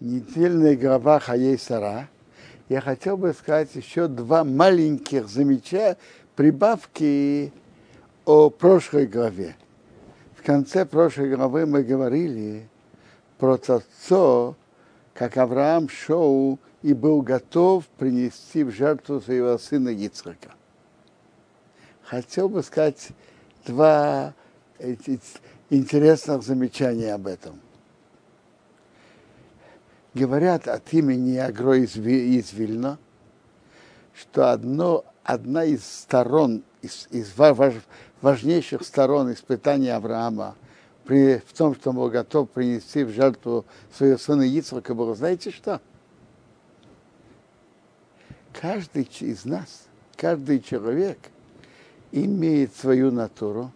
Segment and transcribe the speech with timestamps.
[0.00, 2.08] недельная глава Хаей Сара,
[2.68, 5.96] я хотел бы сказать еще два маленьких замечания,
[6.34, 7.52] прибавки
[8.24, 9.56] о прошлой главе.
[10.36, 12.68] В конце прошлой главы мы говорили
[13.38, 13.58] про
[14.08, 14.56] то,
[15.12, 20.52] как Авраам шел и был готов принести в жертву своего сына Ицхака.
[22.02, 23.08] Хотел бы сказать
[23.66, 24.34] два
[25.70, 27.60] интересных замечания об этом.
[30.14, 32.98] Говорят от имени Агро из, из Вильна,
[34.14, 37.32] что одно, одна из сторон, из, из
[38.20, 40.54] важнейших сторон испытания Авраама
[41.04, 45.50] при, в том, что он был готов принести в жертву своего сына Ицхака, было, знаете
[45.50, 45.80] что?
[48.52, 51.18] Каждый из нас, каждый человек
[52.12, 53.72] имеет свою натуру,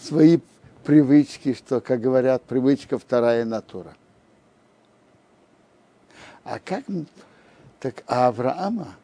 [0.00, 0.38] свои
[0.82, 3.96] привычки, что, как говорят, привычка вторая натура.
[6.44, 6.84] А как
[7.80, 8.94] так а Авраама,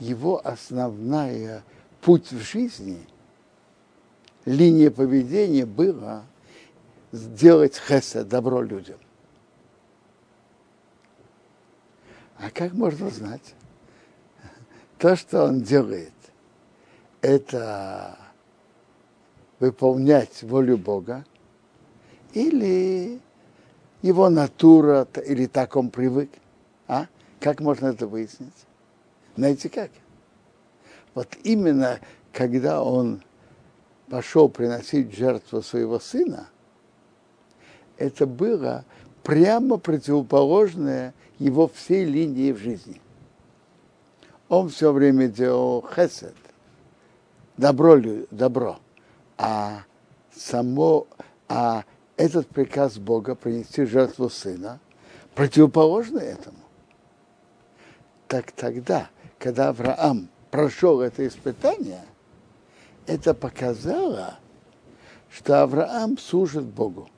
[0.00, 1.62] его основная
[2.00, 3.04] путь в жизни,
[4.44, 6.24] линия поведения была
[7.12, 8.98] сделать хеса, добро людям.
[12.38, 13.54] А как можно знать?
[14.98, 16.12] То, что он делает,
[17.20, 18.16] это
[19.58, 21.24] выполнять волю Бога,
[22.32, 23.20] или
[24.02, 26.30] его натура, или так он привык.
[26.86, 27.06] А?
[27.40, 28.54] Как можно это выяснить?
[29.36, 29.90] Знаете как?
[31.14, 32.00] Вот именно
[32.32, 33.22] когда он
[34.08, 36.48] пошел приносить жертву своего сына,
[37.96, 38.84] это было
[39.22, 43.00] прямо противоположное его всей линии в жизни.
[44.48, 46.34] Он все время делал хесед,
[47.56, 48.78] добро, добро
[49.38, 49.84] а
[50.34, 51.06] само,
[51.48, 51.84] а
[52.18, 54.80] этот приказ Бога принести жертву сына
[55.34, 56.58] противоположный этому.
[58.26, 62.04] Так тогда, когда Авраам прошел это испытание,
[63.06, 64.38] это показало,
[65.30, 67.08] что Авраам служит Богу.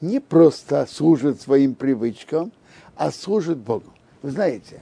[0.00, 2.52] Не просто служит своим привычкам,
[2.96, 3.92] а служит Богу.
[4.22, 4.80] Вы знаете,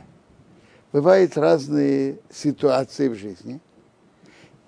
[0.92, 3.60] бывают разные ситуации в жизни–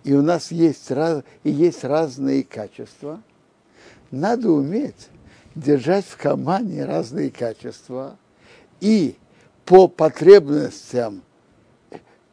[0.05, 3.23] и у нас есть, раз, и есть разные качества,
[4.11, 5.09] надо уметь
[5.55, 8.19] держать в кармане разные качества
[8.81, 9.17] и
[9.65, 11.23] по потребностям,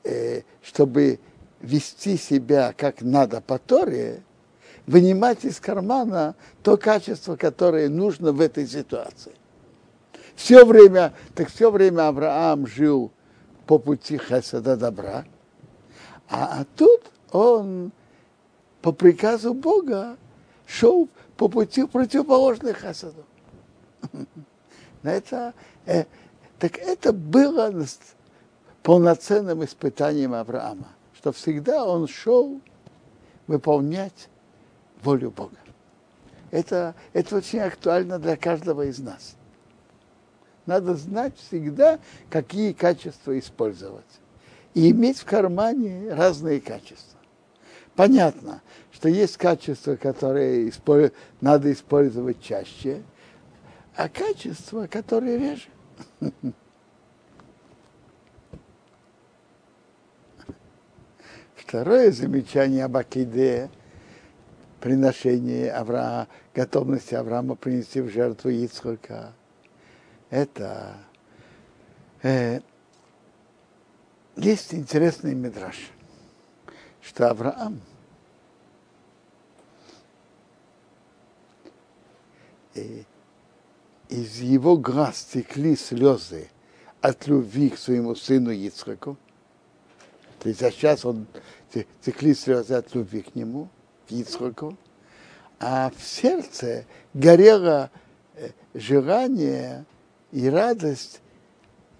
[0.03, 1.19] э, чтобы
[1.61, 4.23] вести себя как надо по Торе,
[4.87, 9.33] вынимать из кармана то качество, которое нужно в этой ситуации.
[10.35, 13.11] Все время, так все время Авраам жил
[13.67, 15.25] по пути хесада добра,
[16.29, 17.91] а, а тут он
[18.81, 20.17] по приказу Бога
[20.65, 21.07] шел
[21.41, 23.25] по пути противоположных хасаду.
[25.01, 25.55] Это,
[25.87, 26.05] э,
[26.59, 27.73] так это было
[28.83, 32.61] полноценным испытанием Авраама, что всегда он шел
[33.47, 34.29] выполнять
[35.01, 35.57] волю Бога.
[36.51, 39.35] Это, это очень актуально для каждого из нас.
[40.67, 41.97] Надо знать всегда,
[42.29, 44.05] какие качества использовать.
[44.75, 47.11] И иметь в кармане разные качества
[47.95, 48.61] понятно,
[49.01, 50.71] что есть качества, которые
[51.41, 53.01] надо использовать чаще,
[53.95, 55.69] а качества, которые реже.
[61.55, 63.71] Второе замечание об Акиде,
[64.79, 69.33] приношение Авраама, готовности Авраама принести в жертву Ицхака,
[70.29, 70.97] это
[72.21, 72.59] э,
[74.35, 75.89] есть интересный мидраж,
[77.01, 77.81] что Авраам–
[82.75, 86.49] из его глаз текли слезы
[87.01, 89.17] от любви к своему сыну Ицхаку.
[90.39, 91.27] То есть а сейчас он
[92.01, 93.69] текли слезы от любви к нему,
[94.07, 94.77] к Ицхаку.
[95.59, 97.91] А в сердце горело
[98.35, 99.85] э, желание
[100.31, 101.21] и радость,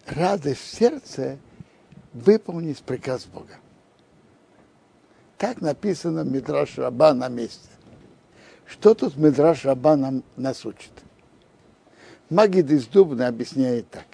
[0.07, 1.37] радость в сердце
[2.13, 3.55] выполнить приказ Бога.
[5.37, 7.70] Так написано в Мидраш Раба на месте.
[8.71, 10.91] Что тут Медраш Раба нам нас учит?
[12.29, 14.05] Магид из Дубна объясняет так.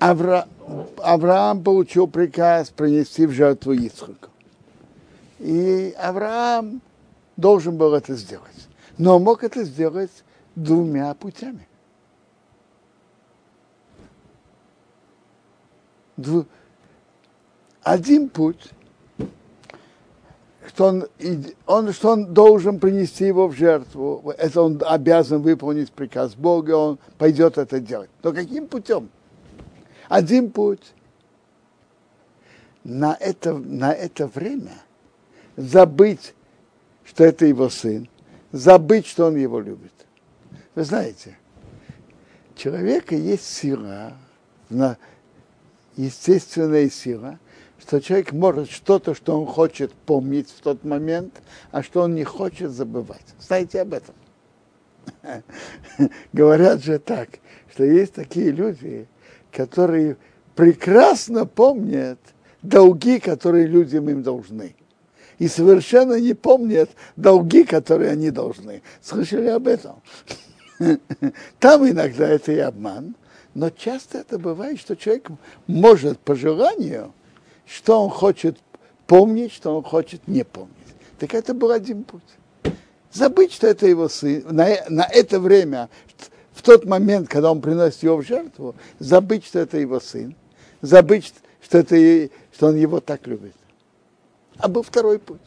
[0.00, 0.48] Авра...
[0.98, 4.28] Авраам получил приказ принести в жертву Ицхаку.
[5.38, 6.82] И Авраам
[7.36, 8.68] должен был это сделать.
[8.98, 10.24] Но мог это сделать
[10.56, 11.68] двумя путями.
[16.16, 16.44] Дву...
[17.84, 18.72] Один путь
[20.74, 21.06] что он,
[21.66, 24.32] он, что он должен принести его в жертву.
[24.36, 28.10] Это он обязан выполнить приказ Бога, он пойдет это делать.
[28.22, 29.08] Но каким путем?
[30.08, 30.92] Один путь.
[32.82, 34.72] На это, на это время
[35.56, 36.34] забыть,
[37.04, 38.08] что это его сын,
[38.52, 39.92] забыть, что он его любит.
[40.74, 41.38] Вы знаете,
[42.56, 44.12] человека есть сила,
[45.96, 47.38] естественная сила,
[47.86, 52.24] что человек может что-то, что он хочет помнить в тот момент, а что он не
[52.24, 53.24] хочет забывать.
[53.38, 54.14] Знаете об этом?
[56.32, 57.28] Говорят же так,
[57.70, 59.06] что есть такие люди,
[59.52, 60.16] которые
[60.54, 62.18] прекрасно помнят
[62.62, 64.74] долги, которые людям им должны.
[65.38, 68.80] И совершенно не помнят долги, которые они должны.
[69.02, 70.00] Слышали об этом?
[71.58, 73.14] Там иногда это и обман,
[73.52, 75.28] но часто это бывает, что человек
[75.66, 77.12] может по желанию,
[77.66, 78.58] что он хочет
[79.06, 80.70] помнить, что он хочет не помнить.
[81.18, 82.22] Так это был один путь.
[83.12, 85.88] Забыть, что это его сын, на, на это время,
[86.52, 90.34] в тот момент, когда он приносит его в жертву, забыть, что это его сын,
[90.80, 91.32] забыть,
[91.62, 93.54] что, это, что он его так любит.
[94.58, 95.40] А был второй путь.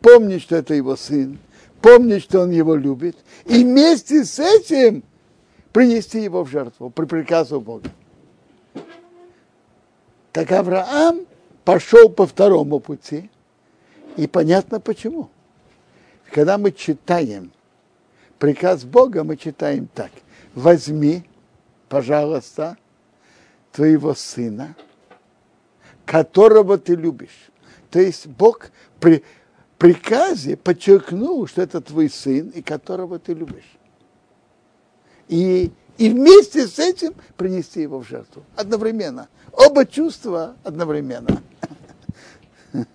[0.00, 1.38] Помнить, что это его сын,
[1.80, 3.16] помнить, что он его любит,
[3.46, 5.02] и вместе с этим
[5.72, 7.90] принести его в жертву при приказу Бога.
[10.32, 11.26] Так Авраам
[11.64, 13.30] пошел по второму пути,
[14.16, 15.30] и понятно почему.
[16.30, 17.52] Когда мы читаем
[18.38, 20.10] приказ Бога, мы читаем так.
[20.54, 21.24] Возьми,
[21.88, 22.76] пожалуйста,
[23.70, 24.74] твоего сына,
[26.04, 27.50] которого ты любишь.
[27.90, 28.70] То есть Бог
[29.00, 29.22] при
[29.78, 33.78] приказе подчеркнул, что это твой сын, и которого ты любишь
[35.32, 38.44] и, и вместе с этим принести его в жертву.
[38.54, 39.28] Одновременно.
[39.52, 41.42] Оба чувства одновременно.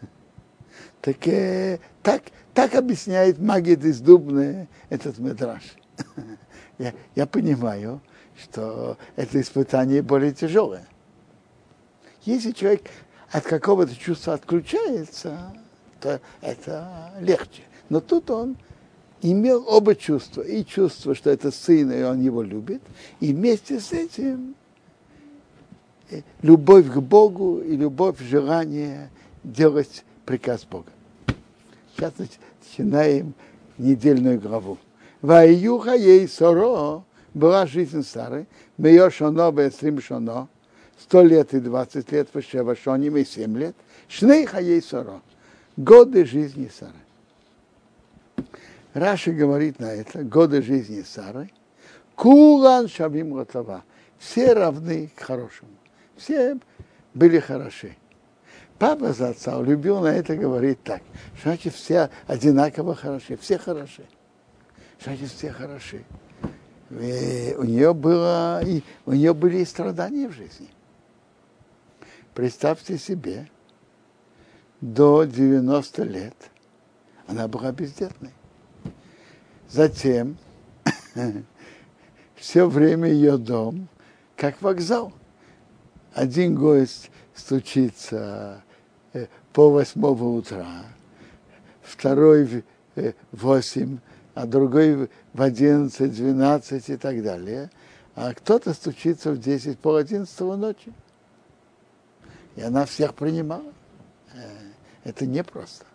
[1.01, 5.63] Так, э, так, так объясняет магия Дубны этот медраж.
[6.77, 8.01] Я, я понимаю,
[8.37, 10.85] что это испытание более тяжелое.
[12.23, 12.83] Если человек
[13.31, 15.53] от какого-то чувства отключается,
[15.99, 17.63] то это легче.
[17.89, 18.57] Но тут он
[19.21, 20.41] имел оба чувства.
[20.41, 22.81] И чувство, что это сын, и он его любит,
[23.19, 24.55] и вместе с этим
[26.09, 29.09] э, любовь к Богу и любовь, желание
[29.47, 30.91] делать приказ Бога.
[31.95, 33.33] Сейчас начинаем
[33.77, 34.77] недельную главу.
[35.21, 37.03] Ваюха ей соро
[37.33, 38.45] была жизнь Сары,
[38.77, 40.47] меё шоно бесрим шоно,
[40.99, 43.75] сто лет и двадцать лет, в шоним и семь лет,
[44.07, 45.21] шнейха ей соро,
[45.75, 46.93] годы жизни Сары.
[48.93, 51.51] Раши говорит на это, годы жизни Сары,
[52.15, 53.83] Кулан Шавим Латава.
[54.17, 55.69] Все равны к хорошему.
[56.15, 56.57] Все
[57.13, 57.95] были хороши.
[58.79, 61.01] Папа за отца любил на это говорить так.
[61.41, 64.05] Значит, все одинаково хороши, все хороши.
[65.03, 66.03] Значит, все хороши.
[66.91, 70.69] И у нее было, и у нее были и страдания в жизни.
[72.33, 73.49] Представьте себе,
[74.79, 76.35] до 90 лет
[77.25, 78.31] она была бездетной.
[79.69, 80.37] Затем
[82.35, 83.87] все время ее дом
[84.35, 85.13] как вокзал.
[86.13, 88.63] Один гость стучится
[89.53, 90.83] по восьмого утра,
[91.81, 92.63] второй в
[92.95, 93.99] э, восемь,
[94.35, 97.71] а другой в одиннадцать, двенадцать и так далее.
[98.15, 100.91] А кто-то стучится в десять, пол одиннадцатого ночи.
[102.55, 103.73] И она всех принимала.
[104.33, 104.39] Э,
[105.03, 105.85] это непросто.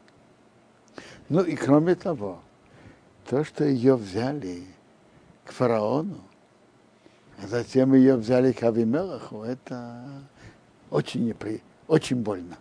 [1.29, 2.41] Ну и кроме того,
[3.29, 4.65] то, что ее взяли
[5.45, 6.21] к фараону,
[7.43, 10.05] а затем ее взяли к Авимелаху, это
[10.91, 11.63] очень, непри...
[11.89, 12.57] очень больно.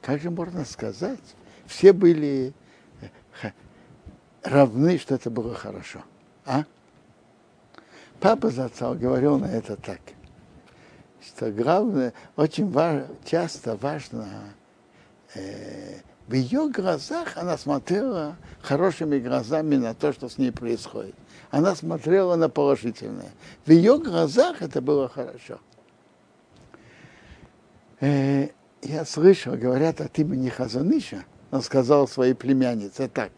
[0.00, 1.20] Как же можно сказать?
[1.66, 2.52] Все были
[3.00, 3.50] э,
[4.42, 6.02] равны, что это было хорошо.
[6.46, 6.64] А?
[8.20, 10.00] Папа Зацал говорил на это так,
[11.20, 14.26] что главное, очень важно, часто важно
[15.34, 21.14] э, в ее глазах она смотрела хорошими глазами на то, что с ней происходит.
[21.50, 23.30] Она смотрела на положительное.
[23.64, 25.58] В ее глазах это было хорошо.
[28.00, 28.48] Э,
[28.82, 33.32] я слышал, говорят от имени Хазаныша, он сказал своей племяннице так.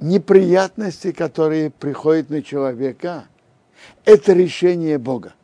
[0.00, 3.26] Неприятности, которые приходят на человека,
[4.04, 5.34] это решение Бога.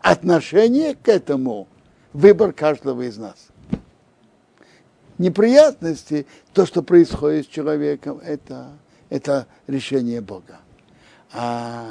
[0.00, 1.68] Отношение к этому–
[2.12, 3.48] выбор каждого из нас
[5.18, 8.76] неприятности, то, что происходит с человеком, это,
[9.10, 10.60] это решение Бога.
[11.32, 11.88] А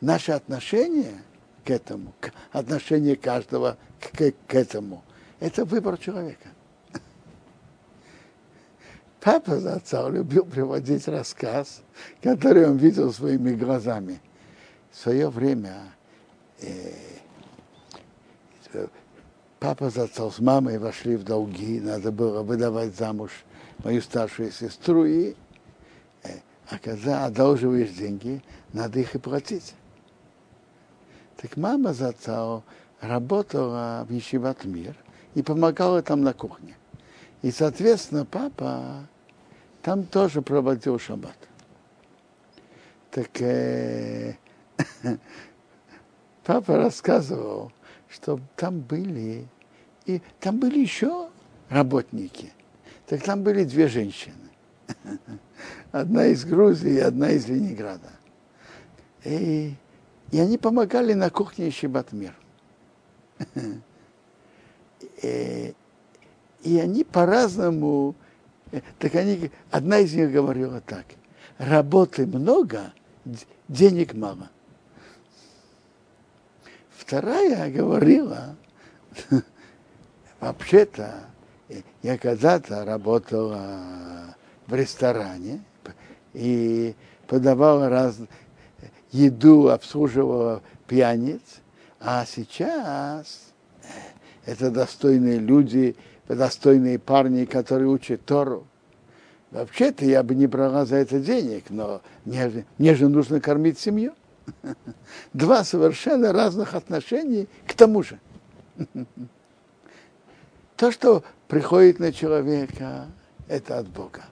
[0.00, 1.22] наше отношение
[1.64, 5.02] к этому, к отношение каждого к, к этому,
[5.40, 6.48] это выбор человека.
[9.20, 11.82] Папа Зацал любил приводить рассказ,
[12.22, 14.20] который он видел своими глазами.
[14.92, 15.76] В свое время
[16.60, 16.92] э,
[19.58, 23.30] папа Зацал с мамой вошли в долги, надо было выдавать замуж
[23.82, 25.34] мою старшую сестру, и
[26.22, 26.28] э,
[26.68, 28.42] а когда одалживаешь деньги,
[28.74, 29.74] надо их и платить.
[31.44, 32.64] Так мама Зацал
[33.02, 34.96] работала в Ешиват Мир
[35.34, 36.74] и помогала там на кухне.
[37.42, 39.06] И, соответственно, папа
[39.82, 41.36] там тоже проводил шаббат.
[43.10, 44.38] Так э,
[46.46, 47.72] папа рассказывал,
[48.08, 49.46] что там были,
[50.06, 51.28] и там были еще
[51.68, 52.54] работники.
[53.06, 54.48] Так там были две женщины.
[55.92, 58.12] Одна из Грузии, одна из Ленинграда.
[59.24, 59.74] И,
[60.34, 62.34] и они помогали на кухне Шибат Мир.
[65.22, 65.72] И,
[66.64, 68.16] они по-разному
[68.98, 71.04] так они, одна из них говорила так,
[71.58, 72.92] работы много,
[73.68, 74.50] денег мало.
[76.96, 78.56] Вторая говорила,
[80.40, 81.26] вообще-то,
[82.02, 84.34] я когда-то работала
[84.66, 85.62] в ресторане
[86.32, 86.96] и
[87.28, 88.16] подавала раз,
[89.14, 91.40] еду, обслуживала пьяниц,
[92.00, 93.52] а сейчас
[94.44, 95.96] это достойные люди,
[96.28, 98.66] достойные парни, которые учат Тору.
[99.52, 104.14] Вообще-то я бы не брала за это денег, но мне, мне же нужно кормить семью.
[105.32, 108.18] Два совершенно разных отношений к тому же.
[110.76, 113.06] То, что приходит на человека,
[113.46, 114.24] это от Бога.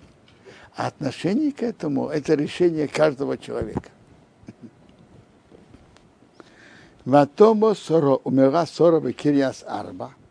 [0.74, 3.90] А отношение к этому– это решение каждого человека.
[7.04, 10.14] Ватомо соро умерла соро в Кирьяс Арба–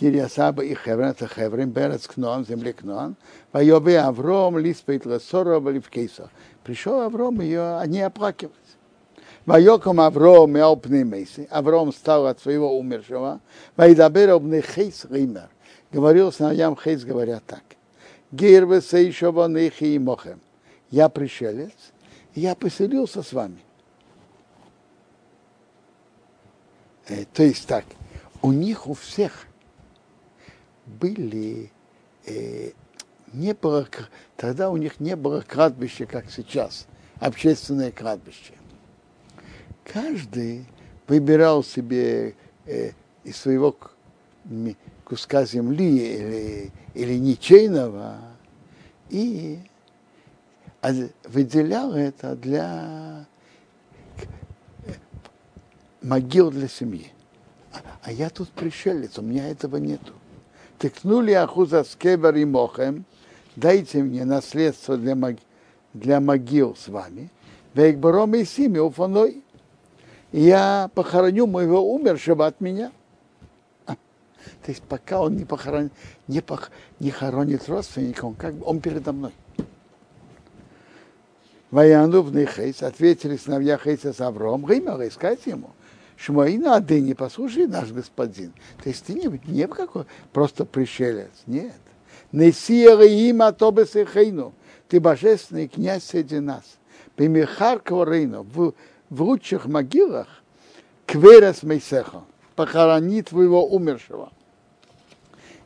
[0.00, 3.16] Кирьясаба и Хеврен, это Хеврен, Берец Кнон, земли Кнон,
[3.52, 6.30] Вайобе Авром, Лиспейт Лесора, Валифкейса.
[6.64, 8.54] Пришел Авром, ее они оплакивать.
[9.44, 13.40] Вайоком Авром, Мяупны Мейси, Авром стал от своего умершего,
[13.76, 15.50] Вайдабер обны Хейс Ример.
[15.92, 17.62] Говорил сыновьям Хейс, говоря так.
[18.32, 20.40] Герве Сейшова Нехи и Мохем.
[20.90, 21.92] Я пришелец,
[22.34, 23.58] я поселился с вами.
[27.10, 27.84] Э, то есть так,
[28.40, 29.46] у них у всех
[30.86, 31.70] были
[32.24, 32.70] э,
[33.32, 33.86] не было,
[34.36, 36.86] тогда у них не было кладбища, как сейчас,
[37.18, 38.54] общественное кладбище.
[39.84, 40.66] Каждый
[41.08, 42.36] выбирал себе
[42.66, 42.92] э,
[43.24, 43.76] из своего
[45.04, 48.18] куска земли или, или ничейного
[49.08, 49.58] и
[51.24, 53.26] выделял это для
[56.02, 57.12] могил для семьи.
[58.02, 60.12] А я тут пришелец, у меня этого нету
[60.80, 63.04] тыкнули ахуза скебер и мохем,
[63.54, 65.36] дайте мне наследство для, мог...
[65.92, 67.30] для могил с вами,
[67.74, 69.44] вейкбором и сими уфаной.
[70.32, 72.92] Я похороню моего умершего от меня.
[73.86, 75.90] А, то есть пока он не, похорон...
[76.26, 76.70] не, пох...
[76.98, 79.32] не хоронит родственника, он как он передо мной.
[81.70, 85.70] Ваяну в Хейс ответили сыновья Хейса с Авром, Геймер, искать ему.
[86.20, 88.52] Шмаина, не послушай наш господин.
[88.82, 91.72] То есть ты не, не какой просто пришелец, нет.
[92.30, 94.52] Несиера има тобесехейну.
[94.88, 96.78] Ты божественный князь среди нас.
[97.16, 98.42] Пимихар кварейну.
[98.42, 98.74] В,
[99.08, 100.26] в лучших могилах
[101.06, 102.22] кверес мейсеха.
[102.54, 104.30] Похорони твоего умершего.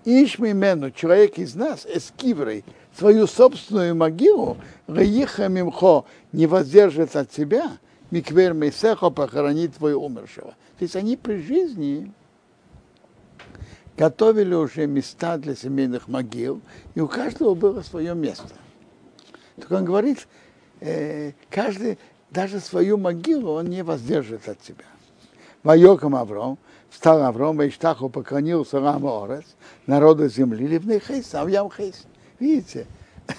[0.04, 2.64] Ишмимену, человек из нас, эскиврей,
[2.96, 7.78] свою собственную могилу, Раиха Мимхо не воздержит от себя,
[8.10, 10.54] Миквер Месехо похоронит твоего умершего.
[10.78, 12.12] То есть они при жизни
[13.96, 16.60] готовили уже места для семейных могил,
[16.94, 18.54] и у каждого было свое место.
[19.56, 20.26] Так он говорит,
[20.80, 21.98] э, каждый
[22.30, 24.84] даже свою могилу он не воздержит от себя.
[25.62, 26.58] Вайоком Авром,
[26.90, 29.56] встал Авром, и Иштаху поклонился Рама Орес,
[29.86, 32.04] народа земли, ливный хейс, авьям хейс.
[32.38, 32.86] Видите,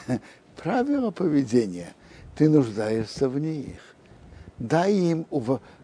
[0.55, 1.93] правило поведения,
[2.35, 3.94] ты нуждаешься в них
[4.59, 5.25] дай им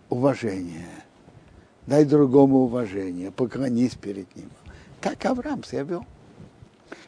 [0.10, 0.88] уважение,
[1.88, 4.50] дай другому уважение, поклонись перед ним.
[5.02, 6.06] Так Авраам себя вел.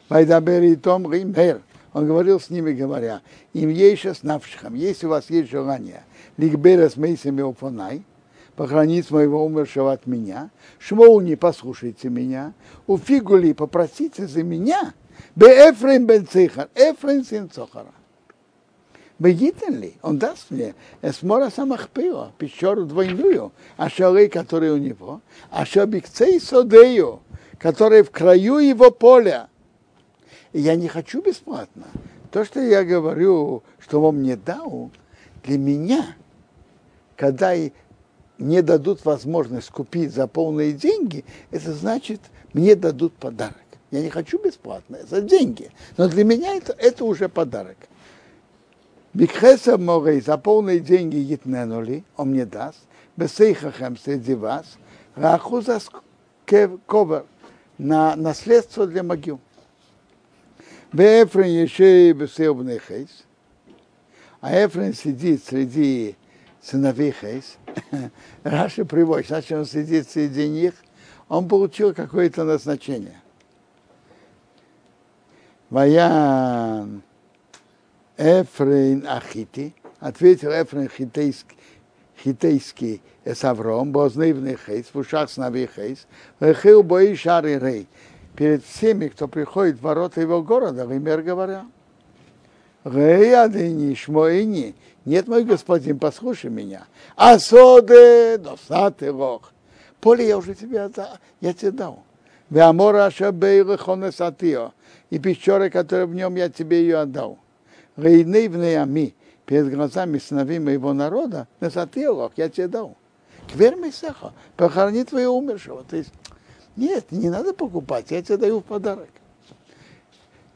[0.08, 1.62] Вайдабери Том Ример.
[1.92, 6.02] Он говорил с ними, говоря, им есть с навшихам, если у вас есть желание,
[6.36, 8.04] ликбера с мейсами уфонай,
[8.56, 12.52] похоронить моего умершего от меня, шмоу не послушайте меня,
[12.88, 14.92] у фигули попросите за меня,
[15.36, 17.92] бе Эфрем бен Цихар, Эфрем сын Цохара.
[19.24, 25.64] Бегитен ли, он даст мне эсмора самахпила, пещеру двойную, а шары, которые у него, а
[25.64, 27.22] шабикцей содею,
[27.58, 29.48] которые в краю его поля.
[30.52, 31.86] И я не хочу бесплатно.
[32.32, 34.90] То, что я говорю, что он мне дал,
[35.42, 36.16] для меня,
[37.16, 37.54] когда
[38.36, 42.20] мне дадут возможность купить за полные деньги, это значит,
[42.52, 43.56] мне дадут подарок.
[43.90, 45.70] Я не хочу бесплатно, за деньги.
[45.96, 47.78] Но для меня это, это уже подарок.
[49.14, 52.80] Бикхеса могой за полные деньги етненули, он мне даст,
[53.16, 54.76] בתוככם среди вас,
[55.14, 55.80] אחוזת
[56.44, 57.24] קבר,
[57.78, 59.40] на наследство для могил.
[60.92, 63.24] ועפרון ישב בתוך בני חת,
[64.40, 66.16] а Эфрен сидит среди
[66.60, 67.56] сыновей Хейс.
[68.42, 70.74] Раши приводит, значит, он сидит среди них,
[71.28, 73.20] он получил какое-то назначение.
[75.70, 77.02] ויען
[78.16, 81.56] עפרון החתי, ответил Эфрейн хитейский,
[82.22, 86.06] хитейский Эсавром, бознывный хейс, в ушах сновей хейс,
[86.38, 87.88] вехил бои шары рей,
[88.36, 91.66] перед всеми, кто приходит в ворота его города, вымер говоря.
[92.84, 96.86] Реядыни, шмоини, нет, мой господин, послушай меня.
[97.16, 99.52] Асоде, досаты рог.
[100.00, 102.02] Поле я уже тебе отдал, я тебе дал.
[102.50, 104.72] Веамора шабей хонесатио
[105.10, 107.38] и пещеры, которые в нем я тебе ее отдал.
[107.96, 109.14] Рейны в неями,
[109.46, 112.96] перед глазами сыновей моего народа, на сатилох я тебе дал.
[113.52, 115.84] Квер Месеха, похорони твоего умершего.
[115.84, 116.12] То есть,
[116.76, 119.10] нет, не надо покупать, я тебе даю в подарок.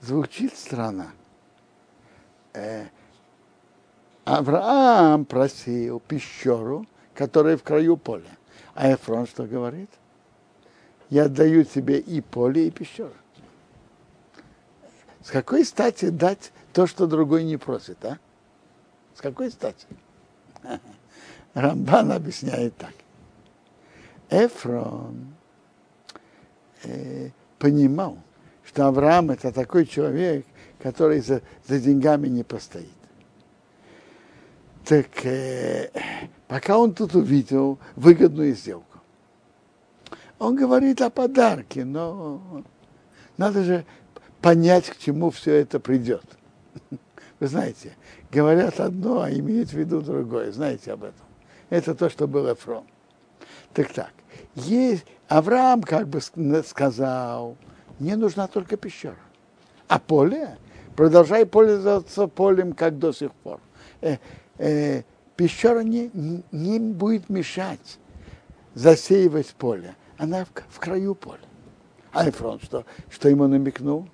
[0.00, 1.12] Звучит странно.
[2.54, 2.87] Э,
[4.25, 8.30] Авраам просил пещеру, которая в краю поля.
[8.75, 9.90] А Эфрон что говорит?
[11.11, 13.12] Я даю тебе и поле, и пещеру.
[15.23, 18.20] С какой стати дать то, что другой не просит, а?
[19.12, 19.88] С какой стати?
[21.54, 22.94] Рамбан объясняет так.
[24.30, 25.35] Эфрон
[26.85, 28.16] э, понимал,
[28.64, 30.47] что Авраам это такой человек,
[30.80, 32.87] который за, за деньгами не постоит.
[34.85, 35.90] Так э,
[36.46, 39.00] пока он тут увидел выгодную сделку,
[40.38, 42.62] он говорит о подарке, но
[43.37, 43.85] надо же
[44.40, 46.38] понять, к чему все это придет.
[47.40, 47.96] Вы знаете,
[48.33, 50.50] говорят одно, а имеют в виду другое.
[50.52, 51.26] Знаете об этом.
[51.70, 52.85] Это то, что был Эфрон.
[53.72, 54.12] Так так.
[54.54, 56.20] Есть, Авраам как бы
[56.62, 57.57] сказал,
[57.98, 59.16] мне нужна только пещера.
[59.87, 60.59] А поле,
[60.96, 63.61] продолжай пользоваться полем, как до сих пор.
[64.00, 64.16] Э,
[64.59, 65.02] э,
[65.37, 66.11] пещера не,
[66.50, 67.98] не будет мешать
[68.74, 69.94] засеивать поле.
[70.16, 71.40] Она в, в краю поля.
[72.14, 74.09] Эфрон что, что ему намекнул?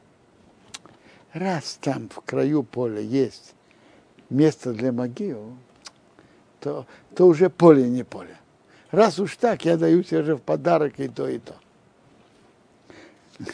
[1.34, 3.54] Раз там в краю поля есть
[4.30, 5.56] место для могил,
[6.60, 8.36] то, то уже поле не поле.
[8.90, 11.54] Раз уж так, я даю тебе же в подарок и то, и то.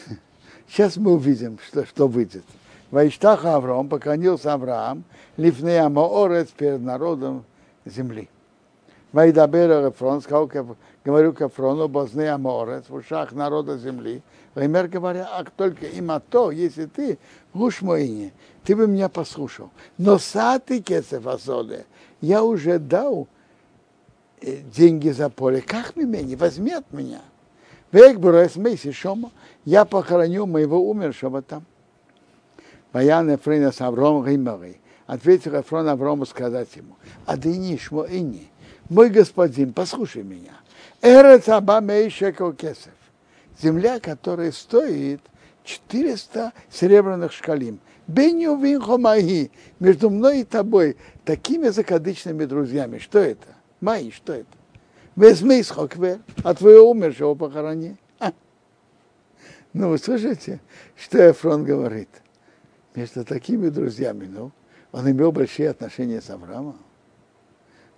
[0.69, 2.45] Сейчас мы увидим, что, что выйдет.
[2.91, 5.05] Вайштах Авраам, поклонился Авраам,
[5.37, 7.45] лифнея Моорец перед народом
[7.85, 8.29] земли.
[9.13, 10.51] Вайдабера Ефрон, сказал,
[11.05, 14.23] говорю к Ефрону, Бознея Моорец, в ушах народа земли,
[14.55, 17.19] Ваймер говоря, а только има то, если ты,
[17.55, 18.33] гуш моини,
[18.65, 19.71] ты бы меня послушал.
[19.97, 21.87] Но саты кесев асоде,
[22.21, 23.29] я уже дал
[24.41, 25.61] э, деньги за поле.
[25.61, 27.23] Как мне, возьми от меня.
[29.65, 31.65] Я похороню моего умершего там.
[32.93, 34.81] Баян Эфрейна с Авром Гимарей.
[35.07, 38.49] Ответил Эфрон Аврому сказать ему, а ты не шмоини,
[38.89, 40.53] мой господин, послушай меня.
[41.03, 42.93] Эрец аба мейшекал кесев
[43.61, 45.21] земля, которая стоит
[45.65, 47.81] 400 серебряных шкалим.
[48.07, 52.99] Беню винхомаги, между мной и тобой, такими закадычными друзьями.
[52.99, 53.47] Что это?
[53.81, 54.49] Мои, что это?
[55.15, 57.97] Возьми хоквер, а твоего умершего похорони.
[58.19, 58.33] А.
[59.73, 60.61] Ну, вы слышите,
[60.97, 62.09] что Эфрон говорит?
[62.95, 64.51] Между такими друзьями, ну,
[64.91, 66.79] он имел большие отношения с Авраамом.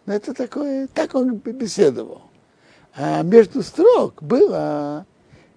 [0.05, 2.22] Но это такое, так он беседовал.
[2.94, 5.07] А между строк было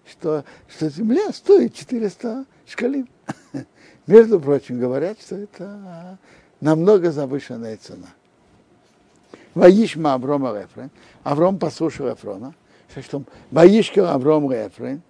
[0.09, 3.07] что, что земля стоит 400 шкалин.
[4.07, 6.17] Между прочим, говорят, что это
[6.61, 8.07] намного завышенная цена.
[9.53, 10.91] Ваишма Аврома Рефрен.
[11.23, 12.53] Авром послушал Эфрона.
[13.51, 15.01] Ваишка Авром Рефрен.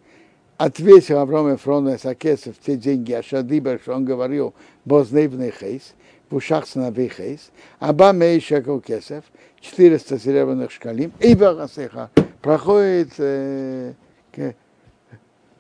[0.58, 4.54] Ответил Авром Эфрону Сакесов те деньги, а Шадиба, что он говорил,
[4.86, 5.94] бозневный хейс,
[6.30, 9.26] в ушах сыновей хейс, аба мейшаков кесов,
[9.60, 12.10] 400 серебряных шкалим, и Багасеха
[12.42, 13.94] проходит э,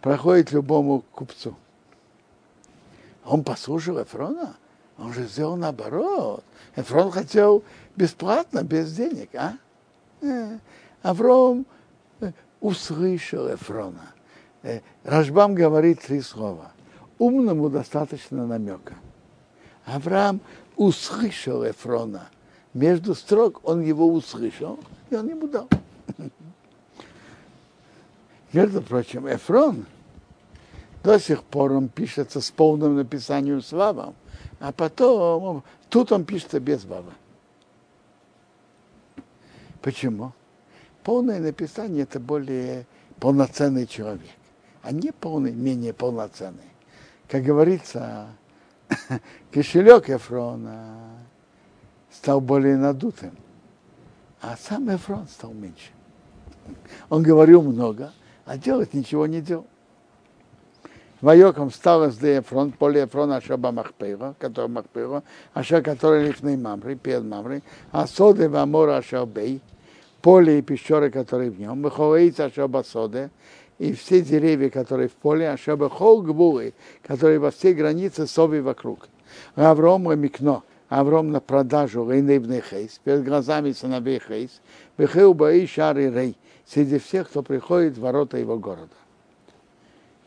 [0.05, 1.55] проходит любому купцу.
[3.25, 4.55] Он послушал Эфрона,
[4.99, 6.43] он же сделал наоборот.
[6.75, 7.63] Эфрон хотел
[7.95, 9.57] бесплатно, без денег, а?
[10.21, 10.59] Э,
[11.01, 11.65] Авром
[12.19, 14.13] э, услышал Эфрона.
[14.61, 16.71] Э, Рашбам говорит три слова.
[17.17, 18.93] умному достаточно намека.
[19.85, 20.39] Авраам
[20.75, 22.29] услышал Эфрона.
[22.75, 24.77] Между строк он его услышал,
[25.09, 25.67] и он ему дал.
[28.53, 29.87] Между прочим, Эфрон
[31.05, 34.15] до сих пор он пишется с полным написанием с вавом,
[34.59, 37.13] а потом тут он пишется без вава.
[39.83, 40.33] Почему?
[41.03, 42.87] Полное написание это более
[43.19, 44.31] полноценный человек,
[44.81, 46.71] а не полный, менее полноценный.
[47.27, 48.29] Как говорится,
[49.51, 51.11] кошелек Эфрона
[52.09, 53.37] стал более надутым,
[54.41, 55.91] а сам Эфрон стал меньше.
[57.09, 58.11] Он говорил много,
[58.45, 59.67] а делать ничего не делал.
[61.21, 65.23] Вайоком стал из Эфрон, поле Эфрона Ашаба Махпейра, который Махпейра,
[65.53, 69.61] Аша, который лифный Мамры, перед Мамры, а соды Вамора Ашабей,
[70.21, 73.29] поле и пещеры, которые в нем, Маховаица Ашаба Соде,
[73.79, 79.07] и все деревья, которые в поле, Ашаба Хол Гбуры, которые во всей границе сови вокруг.
[79.55, 84.61] Авром Микно, Авром на продажу Рейнебный Хейс, перед глазами сыновей Хейс,
[84.97, 88.91] Бехеу Баи Шары Рей, среди всех, кто приходит в ворота его города.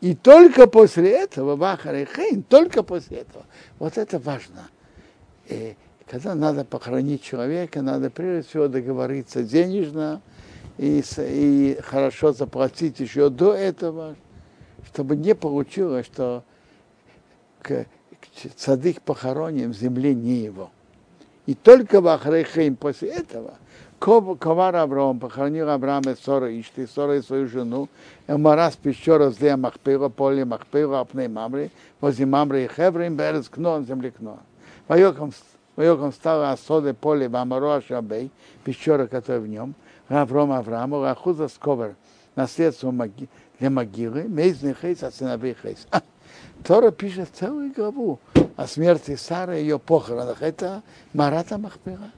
[0.01, 3.45] И только после этого, Бахар Хейн, только после этого.
[3.79, 4.69] Вот это важно.
[5.47, 5.75] И
[6.07, 10.21] когда надо похоронить человека, надо прежде всего договориться денежно
[10.77, 14.15] и, и хорошо заплатить еще до этого,
[14.87, 16.43] чтобы не получилось, что
[17.61, 20.71] к, к цадык похоронен в земле не его.
[21.45, 23.55] И только Бахрейхейм после этого–
[23.99, 27.89] Ковар Авраам похоронил Авраама Сора Ишти, Сора и свою жену,
[28.27, 34.11] Эмарас пещера зле Махпила, поле Махпила, Апней Мамри, возле Мамри и Хеврим, Берез Кнон, земли
[34.11, 34.39] Кнон.
[34.87, 38.31] Воеком стало Асоде поле Вамаро Шабей,
[38.63, 39.75] пещера, которая в нем,
[40.07, 41.95] Авраам Аврааму, Ахуза Сковер,
[42.35, 42.93] наследство
[43.59, 45.85] для могилы, Мейзный Хейс, а сыновей Хейс.
[46.63, 48.19] Тора пишет целую главу
[48.55, 50.41] о смерти Сары и ее похоронах.
[50.41, 50.83] Это
[51.13, 52.11] Марата Махпила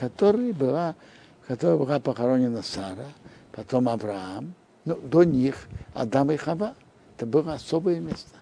[0.00, 0.96] которой была,
[1.46, 3.06] которой была похоронена Сара,
[3.52, 4.54] потом Авраам,
[4.86, 6.74] ну, до них Адам и Хава.
[7.16, 8.38] Это было особое место.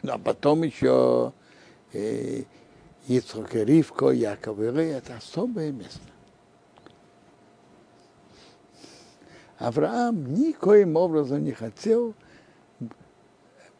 [0.00, 1.34] Ну, а потом еще
[1.92, 2.44] э,
[3.06, 6.00] Ицхок и Ривко, Яков и Рей, это особое место.
[9.58, 12.14] Авраам никоим образом не хотел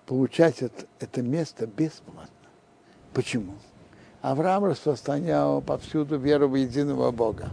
[0.05, 2.35] получать это, это место бесплатно.
[3.15, 3.55] Почему?
[4.21, 7.51] Авраам распространял повсюду веру в единого Бога.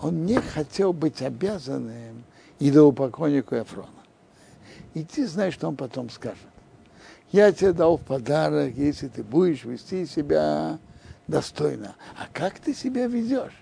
[0.00, 2.24] Он не хотел быть обязанным
[2.58, 3.88] идолопоклоннику Эфрона.
[4.94, 6.38] И ты знаешь, что он потом скажет.
[7.32, 10.78] Я тебе дал в подарок, если ты будешь вести себя
[11.26, 11.96] достойно.
[12.16, 13.56] А как ты себя ведешь?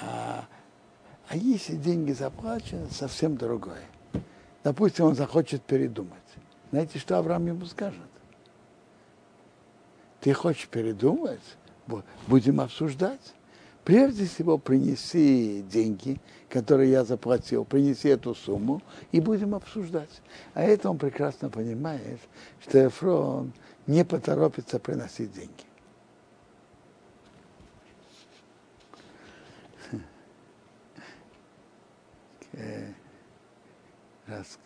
[0.00, 0.46] А,
[1.28, 3.82] а если деньги заплачены, совсем другое.
[4.62, 6.27] Допустим, он захочет передумать.
[6.70, 8.00] Знаете, что Авраам ему скажет?
[10.20, 11.40] Ты хочешь передумать?
[12.26, 13.34] Будем обсуждать.
[13.84, 20.20] Прежде всего принеси деньги, которые я заплатил, принеси эту сумму и будем обсуждать.
[20.52, 22.20] А это он прекрасно понимает,
[22.60, 23.54] что Эфрон
[23.86, 25.64] не поторопится приносить деньги.
[34.26, 34.58] Раз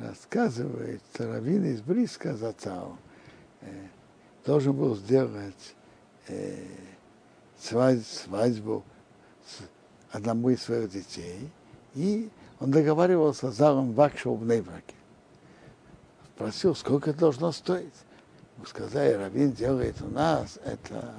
[0.00, 2.96] рассказывает, Равин из Бриска зацал,
[3.60, 3.86] э,
[4.44, 5.74] должен был сделать
[6.28, 6.64] э,
[7.58, 8.84] свадьбу, свадьбу
[9.46, 11.50] с одному из своих детей,
[11.94, 14.94] и он договаривался с залом Вакшева в Нейбраке.
[16.34, 17.94] Спросил, сколько это должно стоить.
[18.66, 21.14] Сказали, Равин делает у нас, это,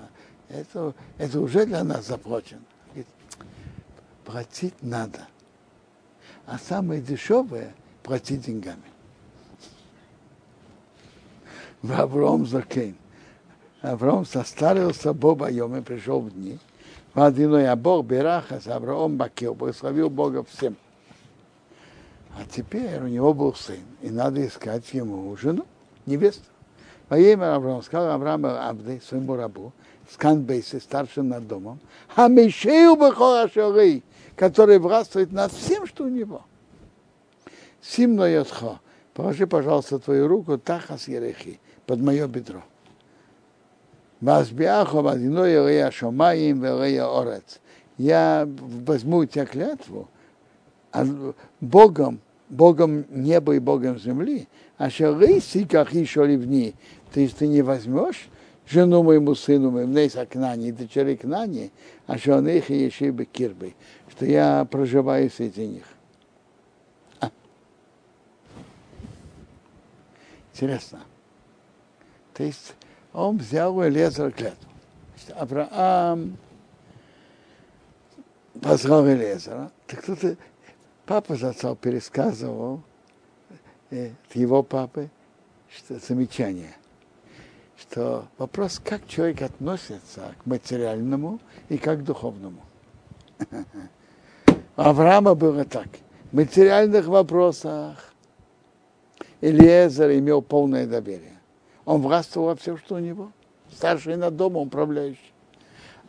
[0.50, 2.62] это, это уже для нас заплачено.
[2.88, 3.08] Говорит,
[4.24, 5.28] платить надо.
[6.46, 8.82] А самое дешевое платить деньгами.
[11.84, 12.96] Авром Закен.
[13.82, 16.60] Авром состарился Боба Йоме, пришел в дни.
[17.14, 20.78] В одиной а Бог Бераха с Авраам Бакил, благословил Бога всем.
[22.38, 25.66] А теперь у него был сын, и надо искать ему жену,
[26.06, 26.46] невесту.
[27.10, 29.74] Во имя Авраам сказал Авраам Абды, своему рабу,
[30.10, 31.80] Скан Бейси, старшим над домом,
[32.16, 33.50] а Мишею Бахора
[34.38, 36.44] который властвует над всем, что у него.
[37.82, 38.80] Симно Йотхо,
[39.14, 42.64] положи, пожалуйста, твою руку Тахас Ерехи, под мое бедро.
[44.20, 47.60] Вазбиахо вазино Ерея Шомаим Верея Орец.
[47.98, 50.08] Я возьму у тебя клятву,
[50.92, 51.06] а
[51.60, 56.76] Богом, Богом неба и Богом земли, а шарыси, как еще ливни,
[57.14, 58.30] то есть ты не возьмешь
[58.68, 61.72] жену моему сыну, моему Нейса Кнани, и дочери Кнани,
[62.08, 63.74] а он их и бы кирбы,
[64.10, 65.84] что я проживаю среди них.
[67.20, 67.30] А.
[70.62, 71.00] Интересно.
[72.36, 72.76] То есть
[73.14, 74.70] он взял у Элезера клятву.
[75.36, 76.38] Авраам
[78.62, 79.72] позвал Элезера.
[79.88, 80.20] Так тут
[81.08, 82.84] папа зацал пересказывал
[83.90, 85.10] э, его папы
[85.76, 86.76] что замечание,
[87.76, 92.62] что вопрос, как человек относится к материальному и как к духовному.
[93.50, 95.88] У Авраама было так.
[96.32, 98.11] В материальных вопросах
[99.42, 101.40] Элиезер имел полное доверие.
[101.86, 103.32] Он властвовал во всем, что у него.
[103.72, 105.34] Старший над домом, управляющий.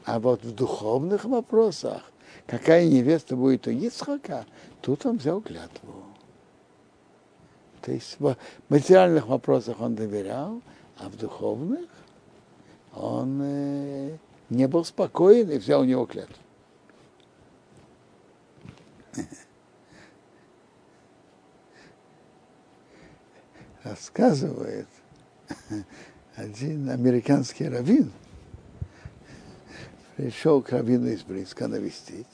[0.04, 2.02] А вот в духовных вопросах,
[2.46, 4.44] какая невеста будет у Ицхака,
[4.80, 6.04] тут он взял клятву.
[7.80, 8.36] То есть в
[8.68, 10.60] материальных вопросах он доверял,
[10.98, 11.88] а в духовных
[12.94, 14.16] он э,
[14.50, 16.36] не был спокоен и взял у него клятву.
[23.84, 24.86] Рассказывает
[26.36, 28.12] один американский раввин,
[30.16, 32.26] пришел к раввину из Бриска навестить.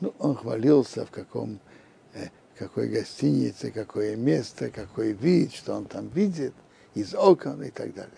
[0.00, 1.58] Ну, он хвалился, в каком,
[2.12, 6.52] э, какой гостинице, какое место, какой вид, что он там видит,
[6.94, 8.12] из окон и так далее.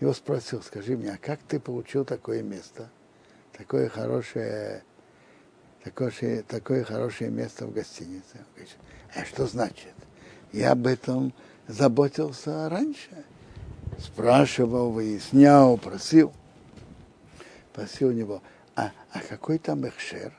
[0.00, 2.88] Его спросил, скажи мне, а как ты получил такое место,
[3.52, 4.82] такое хорошее
[5.84, 8.36] такое, такое хорошее место в гостинице.
[8.36, 8.76] Он говорит,
[9.14, 9.94] а что значит?
[10.52, 11.32] Я об этом
[11.66, 13.24] заботился раньше.
[13.98, 16.32] Спрашивал, выяснял, просил.
[17.72, 18.42] Просил у него,
[18.74, 20.32] а, а какой там эхшер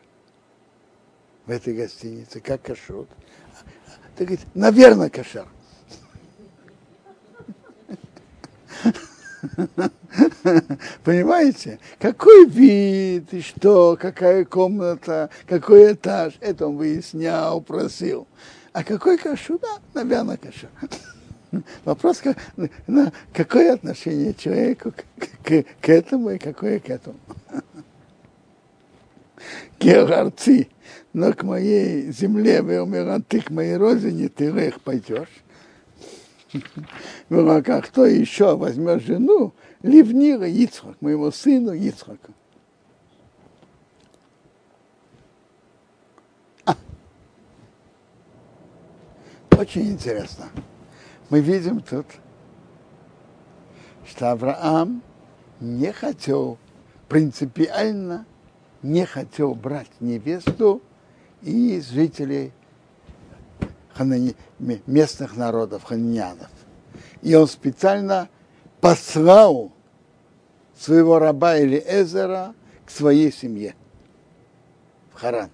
[1.46, 3.10] в этой гостинице, как кашрут?
[4.16, 5.48] Ты говорит, наверное, кашер.
[11.04, 11.80] Понимаете?
[12.00, 16.34] Какой вид, и что, какая комната, какой этаж.
[16.40, 18.28] Это он выяснял, просил.
[18.80, 19.60] А какой кашу?
[19.60, 20.68] Да, наверное, кашу.
[21.84, 22.22] Вопрос,
[22.88, 25.04] на какое отношение человеку к,
[25.44, 27.18] к, к этому и какое к этому.
[29.82, 30.70] Георарцы,
[31.12, 35.44] но к моей земле, вы умиран, ты к моей родине, ты их пойдешь.
[37.28, 42.32] Ну, а кто еще возьмет жену, Ливнира Ицхак, моему сыну Ицхаку.
[49.60, 50.46] Очень интересно.
[51.30, 52.06] Мы видим тут,
[54.08, 55.04] что Авраам
[55.60, 56.58] не хотел,
[57.10, 58.26] принципиально
[58.84, 60.82] не хотел брать невесту
[61.42, 62.54] из жителей
[64.88, 66.50] местных народов, ханьянов.
[67.22, 68.30] И он специально
[68.80, 69.74] послал
[70.74, 72.54] своего раба или Эзера
[72.86, 73.76] к своей семье
[75.12, 75.50] в Харан.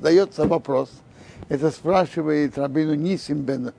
[0.00, 0.90] Дается вопрос.
[1.48, 3.72] Это спрашивает Рабину Нисим, бен,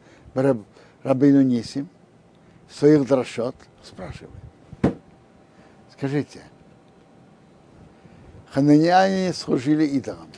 [1.03, 1.89] Рабину Нисим,
[2.69, 4.43] своих дрошот, спрашивает.
[5.91, 6.41] Скажите,
[8.49, 10.29] хананяне служили идолам?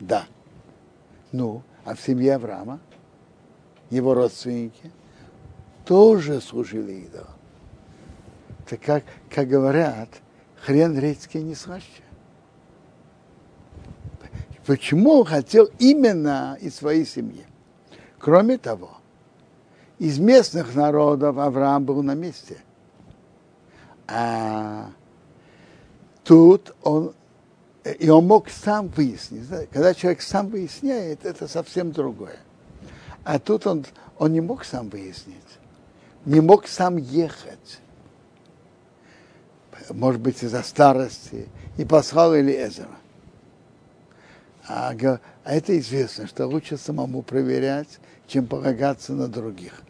[0.00, 0.26] Да.
[1.32, 2.80] Ну, а в семье Авраама,
[3.90, 4.90] его родственники,
[5.84, 7.36] тоже служили идолам.
[8.68, 10.08] Так как, как говорят,
[10.62, 12.02] хрен редьки не слаще.
[14.66, 17.46] Почему он хотел именно из своей семьи?
[18.18, 18.98] Кроме того,
[19.98, 22.58] из местных народов Авраам был на месте.
[24.08, 24.90] А
[26.24, 27.14] тут он
[28.00, 29.48] и он мог сам выяснить.
[29.70, 32.36] Когда человек сам выясняет, это совсем другое.
[33.22, 33.86] А тут он,
[34.18, 35.36] он не мог сам выяснить,
[36.24, 37.78] не мог сам ехать.
[39.90, 41.48] Может быть, из-за старости.
[41.76, 42.88] И послал Элиезера.
[44.68, 44.94] А,
[45.44, 49.82] а это известно, что лучше самому проверять, чем полагаться на других.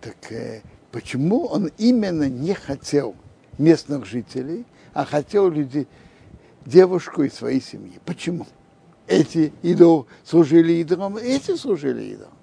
[0.00, 3.16] Так э, почему он именно не хотел
[3.58, 5.88] местных жителей, а хотел людей,
[6.64, 7.98] девушку из своей семьи.
[8.04, 8.46] Почему?
[9.08, 12.34] Эти идол служили идолам, эти служили идолам.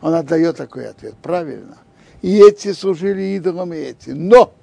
[0.00, 1.76] Он отдает такой ответ, правильно.
[2.22, 4.10] И эти служили идолам, и эти.
[4.10, 4.54] Но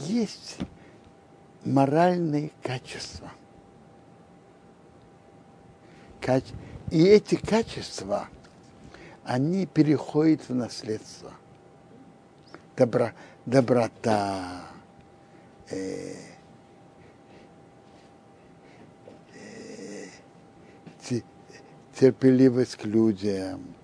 [0.00, 0.56] есть
[1.64, 3.30] моральные качества.
[6.90, 8.28] И эти качества,
[9.24, 11.32] они переходят в наследство.
[12.76, 13.10] Добро,
[13.46, 14.62] доброта,
[15.70, 16.14] э,
[19.34, 21.20] э,
[21.94, 23.74] терпеливость к людям,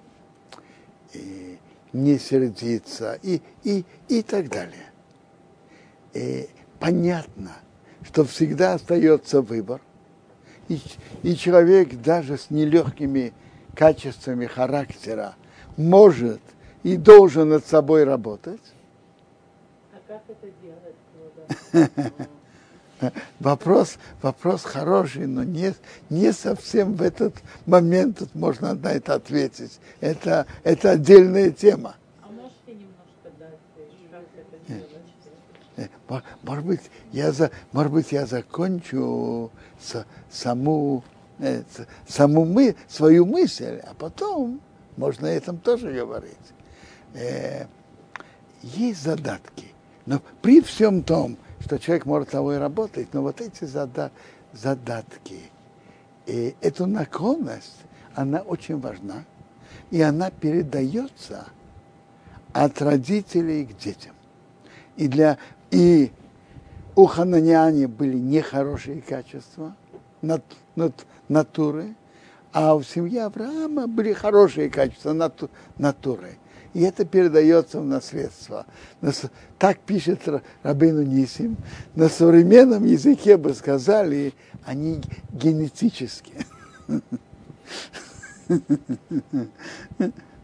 [1.13, 1.59] и
[1.93, 4.91] не сердиться и, и, и так далее.
[6.15, 7.57] И понятно,
[8.07, 9.81] что всегда остается выбор.
[10.69, 10.81] И,
[11.23, 13.33] и человек даже с нелегкими
[13.75, 15.35] качествами характера
[15.77, 16.41] может
[16.83, 18.61] и должен над собой работать.
[19.93, 21.91] А как это делать?
[23.41, 25.75] Вопрос, вопрос хороший, но не,
[26.09, 27.35] не совсем в этот
[27.67, 29.79] момент тут можно на это ответить.
[30.01, 31.97] Это, это отдельная тема.
[32.23, 33.59] А можете немножко дать,
[34.11, 34.87] как это делать?
[35.77, 35.89] Э,
[36.43, 36.81] может быть,
[37.13, 41.03] я, за, может быть, я закончу с, саму,
[41.39, 41.63] э,
[42.07, 44.61] саму мы, свою мысль, а потом
[44.97, 46.37] можно этом тоже говорить.
[47.15, 47.67] Э,
[48.63, 49.67] есть задатки,
[50.07, 54.11] но при всем том, что человек может и работать, но вот эти зада,
[54.53, 55.41] задатки,
[56.27, 57.83] и эту наклонность,
[58.15, 59.25] она очень важна,
[59.91, 61.47] и она передается
[62.53, 64.15] от родителей к детям.
[64.97, 65.39] И, для,
[65.71, 66.13] и
[66.95, 69.77] у хананяне были нехорошие качества,
[70.23, 70.45] нат,
[70.77, 71.95] нат, натуры,
[72.53, 76.39] а у семьи Авраама были хорошие качества нату, натуры
[76.77, 78.67] и это передается в наследство.
[79.59, 80.21] Так пишет
[80.63, 81.57] Рабейну Нисим.
[81.95, 84.35] На современном языке бы сказали,
[84.67, 85.01] они
[85.33, 86.45] генетические.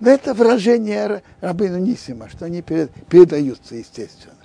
[0.00, 4.41] Но это выражение Рабейну Нисима, что они передаются, естественно.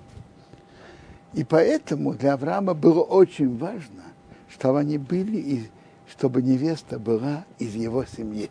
[1.34, 4.04] И поэтому для Авраама было очень важно,
[4.50, 5.70] чтобы они были, и
[6.10, 8.50] чтобы невеста была из его семьи.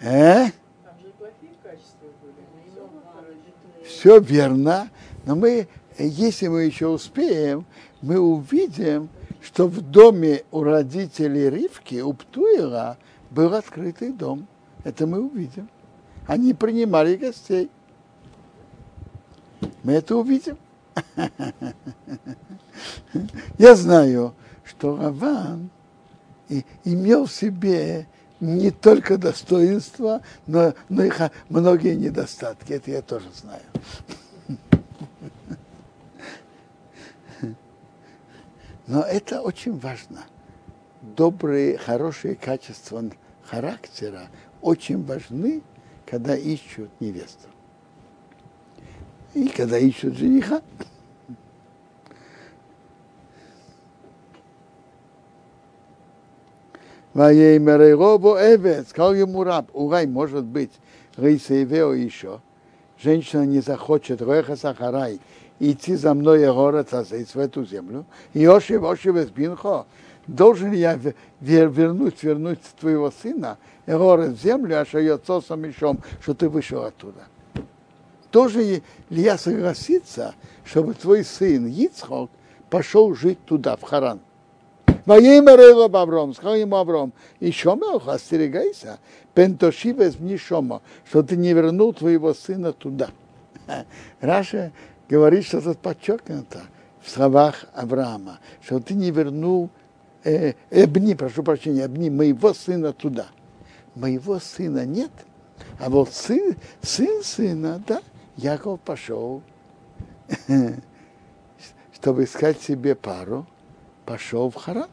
[0.00, 0.48] Э?
[3.86, 4.90] Все верно,
[5.24, 5.66] но мы,
[5.98, 7.64] если мы еще успеем,
[8.02, 9.08] мы увидим,
[9.40, 12.98] что в доме у родителей Ривки, у Птуила,
[13.34, 14.46] был открытый дом.
[14.84, 15.68] Это мы увидим.
[16.26, 17.70] Они принимали гостей.
[19.82, 20.56] Мы это увидим.
[23.58, 25.68] Я знаю, что Раван
[26.84, 28.06] имел в себе
[28.40, 31.10] не только достоинства, но, но и
[31.48, 32.74] многие недостатки.
[32.74, 33.62] Это я тоже знаю.
[38.86, 40.24] Но это очень важно.
[41.00, 43.02] Добрые, хорошие качества
[43.46, 44.28] характера
[44.60, 45.62] очень важны,
[46.06, 47.48] когда ищут невесту.
[49.34, 50.62] И когда ищут жениха.
[57.14, 60.72] Ваеймерейробо Эвет, сказал ему раб, урай, может быть,
[61.16, 62.40] Рейсейвео еще,
[62.98, 65.20] женщина не захочет Реха Сахарай
[65.60, 66.90] идти за мной город
[67.34, 69.86] в эту землю, и Оши Оши Бинхо,
[70.26, 70.98] должен я
[71.40, 75.18] вернуть, вернуть твоего сына, и город в землю, а что я
[75.56, 77.24] мешом, что ты вышел оттуда.
[78.32, 80.34] Должен ли я согласиться,
[80.64, 82.30] чтобы твой сын Ицхок
[82.68, 84.20] пошел жить туда, в Харан?
[85.06, 88.98] Ваимер его Авром, сказал ему Авром, и Шомех, остерегайся,
[89.34, 93.10] пентошивес мне Шома, что ты не вернул твоего сына туда.
[94.20, 94.72] Раша
[95.08, 96.62] говорит, что тут подчеркнуто
[97.02, 99.70] в словах Авраама, что ты не вернул
[100.24, 103.26] Эбни, прошу прощения, Эбни, моего сына туда.
[103.94, 105.10] Моего сына нет,
[105.78, 108.02] а вот сын, сын сына, да,
[108.36, 109.42] Яков пошел,
[111.94, 113.46] чтобы искать себе пару,
[114.04, 114.88] пошел в Харан.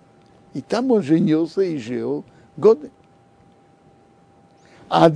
[0.53, 2.25] И там он женился и жил
[2.57, 2.91] годы.
[4.89, 5.13] Ашомаим,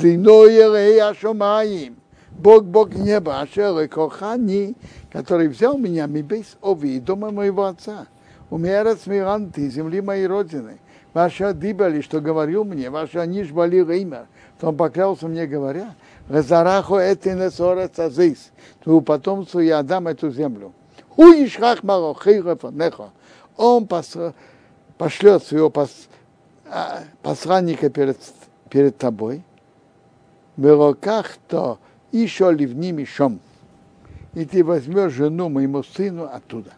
[2.32, 4.78] Бог, Бог неба, Ашер Кохани,
[5.12, 8.08] который взял меня, Мибейс Ови, дома моего отца,
[8.50, 10.80] умерец Миранты, земли моей родины,
[11.14, 14.28] ваша дибали, что говорил мне, ваша ниш бали реймер,
[14.58, 15.96] что он поклялся мне, говоря,
[16.30, 18.52] Резараху это азис,
[18.84, 20.74] твоему потомству я дам эту землю.
[21.18, 23.12] Марохейра фанеха,
[23.58, 25.72] он пошлет своего
[26.70, 28.18] а, посланника перед,
[28.70, 29.44] перед тобой,
[30.58, 31.80] в руках то
[32.12, 33.40] еще ливни мишом,
[34.34, 36.72] и ты возьмешь жену моему сыну оттуда.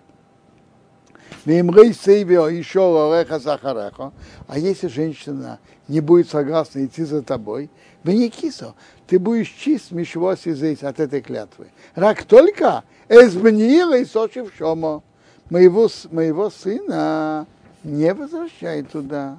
[4.47, 7.69] А если женщина не будет согласна идти за тобой,
[8.13, 8.75] не кисо,
[9.07, 11.67] ты будешь чист мишвоси здесь от этой клятвы.
[11.95, 15.03] Рак только эзбнила и сочив шомо
[15.49, 17.47] моего, моего сына
[17.84, 19.38] не возвращай туда.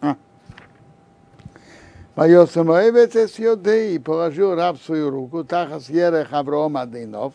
[0.00, 0.16] А.
[2.14, 7.34] Мое самоевец и положил раб свою руку, тахас ерех Авраам Адинов,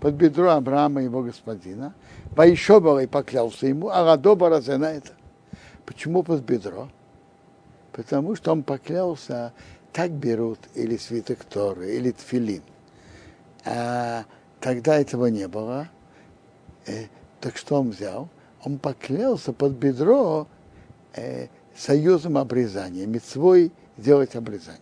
[0.00, 1.94] под бедро Авраама, его господина,
[2.32, 5.12] Ваишобал и поклялся ему, а Радоба на это.
[5.84, 6.88] Почему под бедро?
[7.92, 9.52] Потому что он поклялся
[9.92, 12.62] так берут или свиток Торы, или тфилин.
[13.64, 14.24] А
[14.60, 15.88] тогда этого не было.
[16.86, 17.06] Э,
[17.40, 18.28] так что он взял?
[18.64, 20.46] Он поклялся под бедро
[21.14, 24.80] э, союзом обрезания, мецвой сделать обрезание.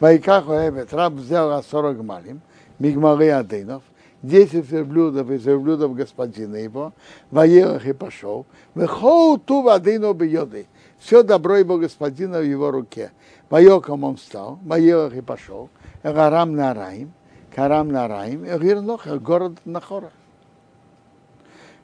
[0.00, 2.40] Вайках Эбет, раб взял 40 малим,
[2.78, 3.82] мигмары адынов,
[4.22, 6.92] 10 верблюдов из верблюдов господина его,
[7.30, 10.66] воелах и пошел, выхол ту адыну бьеды,
[10.98, 13.12] все добро его господина в его руке.
[13.48, 15.70] Воеком он встал, воелах и пошел,
[16.02, 17.12] Гарам на Раим,
[17.54, 20.10] Карам на Раим, и Гирнохер, город Нахора.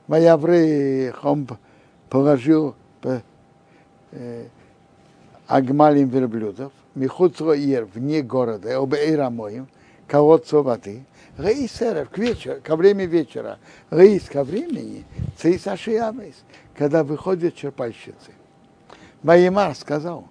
[0.07, 1.47] Маяврей он
[2.09, 2.75] положил
[4.11, 4.45] э,
[5.47, 9.67] агмалим верблюдов, Михуцро Ир, вне города, обеира моим,
[10.07, 11.05] колодцу воды,
[11.37, 13.59] Рейсеров, к вечеру, ко времени вечера,
[13.89, 15.03] рейс ко времени,
[15.37, 16.35] цейсашиямейс,
[16.77, 18.31] когда выходят черпальщицы.
[19.21, 20.29] Маимар сказал,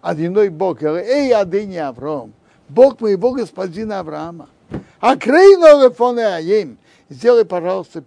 [0.00, 2.32] одиной Бог, эй, адыни Авром,
[2.68, 4.48] Бог моего господина Авраама,
[4.98, 6.78] а крейно аем,
[7.08, 8.02] сделай, пожалуйста,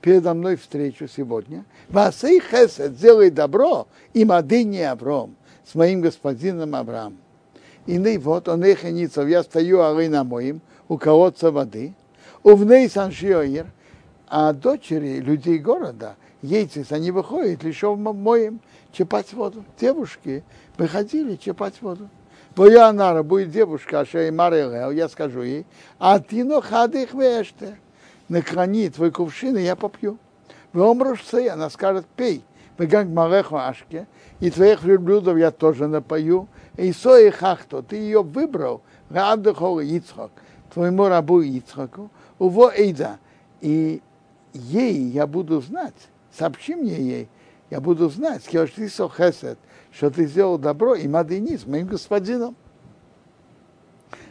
[0.00, 1.64] передо мной встречу сегодня.
[1.88, 5.34] Васей хесед, сделай добро, и мадыни Авром,
[5.64, 7.18] с моим господином Авраамом.
[7.86, 11.94] И вот он их я стою ары на моим, у колодца воды,
[12.42, 13.66] у вней саншиоир,
[14.26, 18.60] а дочери людей города, яйцес, они выходят лишь моим
[18.92, 19.64] чепать воду.
[19.80, 20.44] Девушки
[20.76, 22.08] выходили чепать воду.
[22.54, 25.66] Твоя нара будет девушка, а и Марелел, я скажу ей,
[25.98, 27.78] а ты но хады их веште.
[28.28, 30.18] Наклони твой кувшин, и я попью.
[30.72, 32.44] Вы умрешь она скажет, пей.
[32.76, 34.06] Вы как малеху ашке,
[34.38, 36.46] и твоих верблюдов я тоже напою.
[36.76, 40.30] И сои хахто, ты ее выбрал, Радахол Ицхак,
[40.72, 43.18] твоему рабу Ицхаку, уво эйда.
[43.60, 44.00] И
[44.52, 45.94] ей я буду знать,
[46.36, 47.28] сообщи мне ей,
[47.70, 52.56] я буду знать, что ты сделал добро и мадынис моим господином.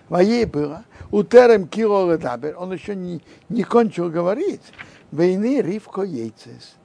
[0.10, 2.06] Воей было, у терем кило
[2.58, 4.62] он еще не, не кончил говорить,
[5.12, 6.76] войны Ривко яйцес.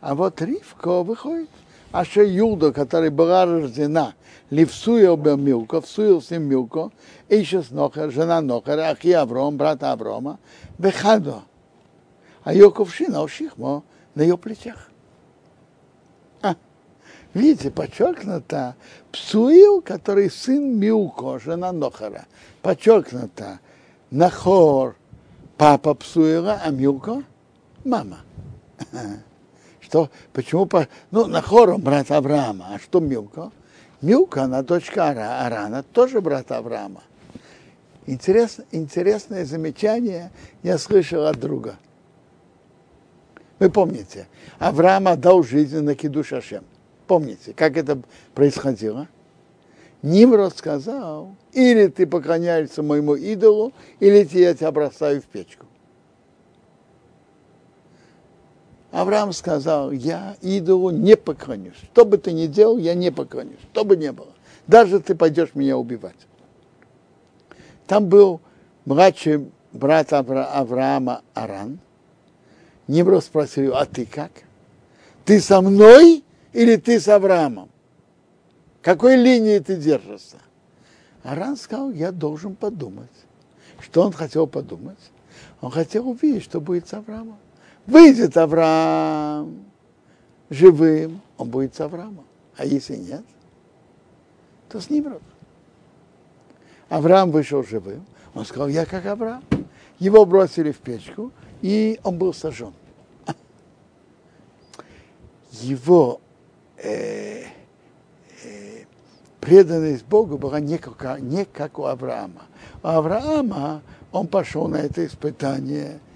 [0.00, 1.50] А вот Ривко выходит,
[1.92, 4.14] а что Юда, которая была рождена,
[4.50, 6.90] Ливсуя Милко, всуил с ним Милко,
[7.28, 10.38] Ишес Нохер, жена Нохера, Ахи Авром, брата Аврома,
[10.76, 11.42] Бехадо.
[12.42, 13.84] А ее кувшина Ошихмо
[14.16, 14.90] на ее плечах.
[16.42, 16.56] А,
[17.32, 18.74] видите, подчеркнуто,
[19.12, 22.26] Псуил, который сын Милко, жена Нохера.
[22.60, 23.60] Подчеркнуто,
[24.10, 24.96] Нахор,
[25.56, 27.22] папа Псуила, а Милко,
[27.84, 28.18] мама.
[29.80, 30.68] Что, почему?
[31.12, 33.52] Ну, Нахор, брат Авраама, а что Милко?
[34.02, 37.02] Милка, она дочка Ара, Арана, тоже брат Авраама.
[38.06, 40.30] Интересно, интересное замечание
[40.62, 41.76] я слышал от друга.
[43.58, 44.26] Вы помните,
[44.58, 46.64] Авраам отдал жизнь на Киду Шашем.
[47.06, 48.00] Помните, как это
[48.34, 49.06] происходило?
[50.02, 55.66] Нимрод сказал, или ты поклоняешься моему идолу, или я тебя бросаю в печку.
[58.90, 61.76] Авраам сказал, я идолу не поклонюсь.
[61.92, 63.60] Что бы ты ни делал, я не поклонюсь.
[63.72, 64.32] Что бы ни было.
[64.66, 66.16] Даже ты пойдешь меня убивать.
[67.86, 68.40] Там был
[68.84, 71.78] младший брат Авра, Авраама Аран.
[72.88, 74.30] Немро спросил, а ты как?
[75.24, 77.68] Ты со мной или ты с Авраамом?
[78.82, 80.38] Какой линии ты держишься?
[81.22, 83.10] Аран сказал, я должен подумать.
[83.80, 84.98] Что он хотел подумать?
[85.60, 87.38] Он хотел увидеть, что будет с Авраамом.
[87.86, 89.64] Выйдет Авраам
[90.48, 92.26] живым, он будет с Авраамом.
[92.56, 93.24] А если нет,
[94.68, 95.18] то с ним
[96.88, 98.04] Авраам вышел живым.
[98.34, 99.42] Он сказал, я как Авраам.
[99.98, 102.72] Его бросили в печку, и он был сожжен.
[105.52, 106.20] Его
[106.78, 107.42] э,
[108.44, 108.84] э,
[109.40, 112.42] преданность Богу была не как, не как у Авраама.
[112.82, 115.98] У Авраама он пошел на это испытание–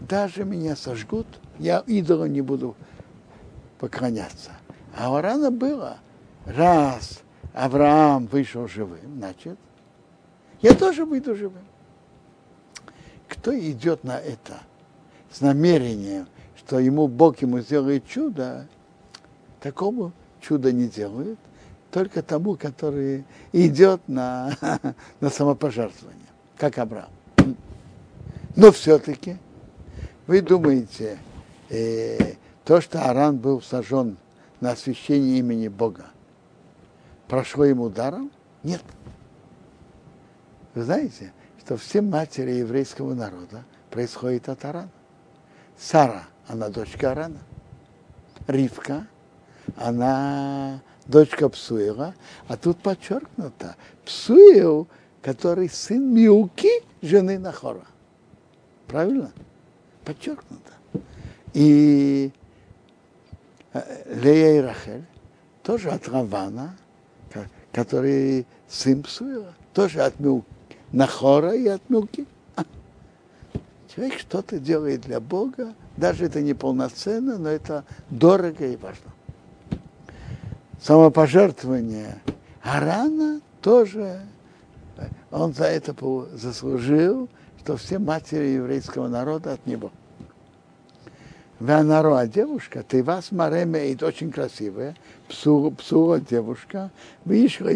[0.00, 1.26] даже меня сожгут,
[1.58, 2.76] я идолу не буду
[3.78, 4.50] поклоняться.
[4.96, 5.98] А у Арана было,
[6.46, 7.20] раз
[7.52, 9.58] Авраам вышел живым, значит,
[10.62, 11.64] я тоже выйду живым.
[13.28, 14.60] Кто идет на это
[15.30, 16.26] с намерением,
[16.56, 18.66] что ему Бог ему сделает чудо,
[19.60, 21.38] такому чудо не делают,
[21.90, 24.52] только тому, который идет на,
[25.20, 26.26] на самопожертвование,
[26.56, 27.10] как Авраам.
[28.56, 29.36] Но все-таки
[30.30, 31.18] вы думаете,
[31.70, 34.16] э, то, что Аран был сожжен
[34.60, 36.06] на освящение имени Бога,
[37.26, 38.30] прошло ему даром?
[38.62, 38.80] Нет.
[40.72, 44.90] Вы знаете, что все матери еврейского народа происходят от Арана.
[45.76, 47.40] Сара, она дочка Арана.
[48.46, 49.08] Ривка,
[49.76, 52.14] она дочка Псуила,
[52.46, 53.74] а тут подчеркнуто,
[54.04, 54.86] Псуил,
[55.22, 56.70] который сын Милки,
[57.02, 57.86] жены Нахора.
[58.86, 59.32] Правильно?
[60.04, 60.72] Подчеркнуто.
[61.52, 62.32] И
[63.72, 65.04] э, Лея и Рахель
[65.62, 66.76] тоже от Равана,
[67.72, 70.46] который сын Псуила, тоже от Милки,
[70.92, 72.26] Нахора и от Милки.
[73.94, 79.10] Человек что-то делает для Бога, даже это не полноценно, но это дорого и важно.
[80.80, 82.20] Самопожертвование
[82.62, 84.20] Арана тоже,
[85.30, 85.94] он за это
[86.34, 87.28] заслужил,
[87.60, 89.92] что все матери еврейского народа от него.
[91.58, 94.96] Ванаро, а девушка, ты вас маремеет, очень красивая,
[95.28, 96.90] псу, псура девушка,
[97.26, 97.68] вышла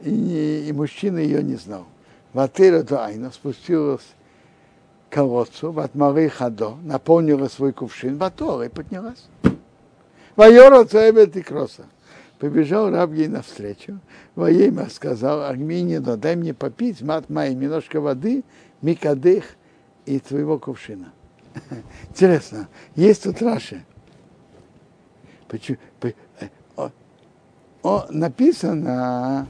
[0.00, 1.84] и, и мужчина ее не знал.
[2.32, 4.06] Ватыра до Айна спустилась
[5.10, 9.26] колодцу, в Атмары Хадо, наполнила свой кувшин, Ватора и поднялась.
[10.34, 11.84] Вайора Цаэбет и.
[12.38, 13.98] Побежал раб ей навстречу.
[14.36, 18.44] Воейма сказал, Арминино, дай мне попить, мат май, немножко воды,
[18.82, 19.56] микадых
[20.06, 21.12] и твоего кувшина.
[22.10, 23.84] Интересно, есть тут Раши.
[25.48, 26.12] Почему, э,
[26.76, 26.90] о,
[27.82, 29.48] о, написано,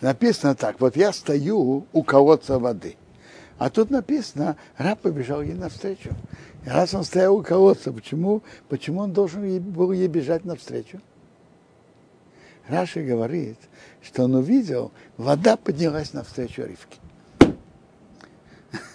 [0.00, 2.96] написано так, вот я стою у колодца воды.
[3.62, 6.10] А тут написано, раб побежал ей навстречу.
[6.66, 11.00] И раз он стоял у колодца, почему, почему он должен был ей бежать навстречу?
[12.66, 13.58] Раши говорит,
[14.02, 16.98] что он увидел, вода поднялась навстречу Ривке.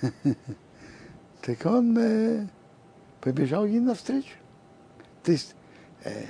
[1.43, 2.47] Так он э,
[3.21, 4.35] побежал ей навстречу.
[5.23, 5.55] То есть
[6.03, 6.25] э,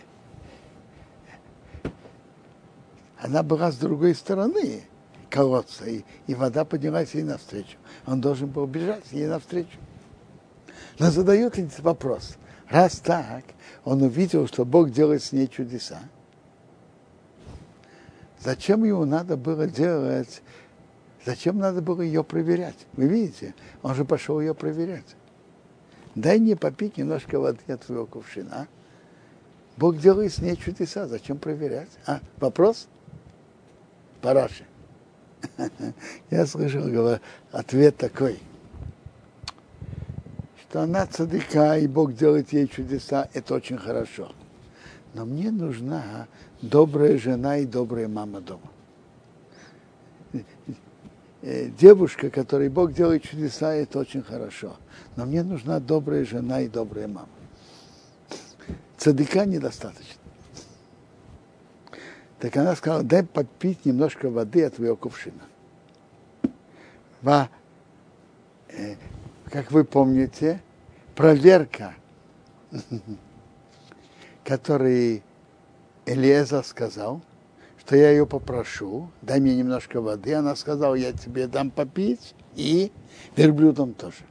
[3.17, 4.83] она была с другой стороны
[5.29, 7.77] колодца, и, и вода поднялась ей навстречу.
[8.05, 9.77] Он должен был бежать ей навстречу.
[10.99, 12.37] Но задает этот вопрос.
[12.69, 13.43] Раз так,
[13.85, 16.01] он увидел, что Бог делает с ней чудеса,
[18.39, 20.41] зачем ему надо было делать,
[21.25, 22.87] зачем надо было ее проверять?
[22.93, 25.15] Вы видите, он же пошел ее проверять.
[26.15, 28.67] Дай мне попить немножко воды от твоего кувшина.
[29.77, 31.91] Бог делает с ней чудеса, зачем проверять?
[32.05, 32.87] А, вопрос?
[34.21, 34.65] Параши.
[36.29, 37.19] Я слышал
[37.51, 38.39] ответ такой,
[40.61, 44.31] что она цадыка, и Бог делает ей чудеса, это очень хорошо.
[45.13, 46.27] Но мне нужна
[46.61, 48.69] добрая жена и добрая мама дома.
[51.41, 54.75] Э, девушка, которой Бог делает чудеса, это очень хорошо.
[55.15, 57.29] Но мне нужна добрая жена и добрая мама.
[58.97, 60.16] Цадыка недостаточно.
[62.39, 65.41] Так она сказала, дай попить немножко воды от твоего кувшина.
[67.21, 67.49] Во,
[68.69, 68.95] э,
[69.49, 70.61] как вы помните,
[71.15, 71.95] проверка,
[74.43, 75.23] который
[76.05, 77.21] Элиеза сказал,
[77.79, 80.33] что я ее попрошу, дай мне немножко воды.
[80.35, 82.91] Она сказала, я тебе дам попить и
[83.35, 84.23] верблюдом тоже.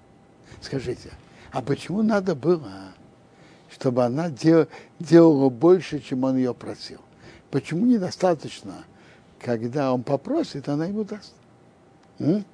[0.61, 1.11] Скажите,
[1.50, 2.92] а почему надо было,
[3.70, 4.68] чтобы она дел,
[5.00, 7.00] делала больше, чем он ее просил?
[7.51, 8.84] Почему недостаточно,
[9.38, 11.34] когда он попросит, она ему даст?
[12.18, 12.44] М?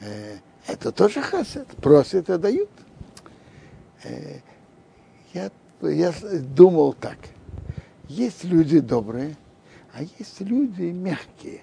[0.00, 0.36] Э,
[0.66, 1.66] это тоже хасед.
[1.82, 2.70] Просит и дают.
[4.04, 4.38] Э,
[5.34, 5.50] я,
[5.82, 6.12] я
[6.54, 7.18] думал так.
[8.08, 9.36] Есть люди добрые,
[9.92, 11.62] а есть люди мягкие.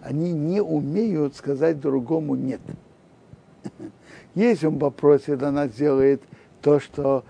[0.00, 2.60] Они не умеют сказать другому нет.
[4.34, 6.22] Если он попросит, она сделает
[6.62, 7.24] то, что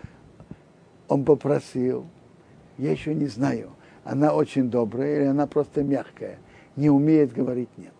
[1.09, 2.07] он попросил
[2.79, 3.71] я еще не знаю,
[4.05, 6.39] она очень добрая или она просто мягкая,
[6.77, 7.93] не умеет говорить нет.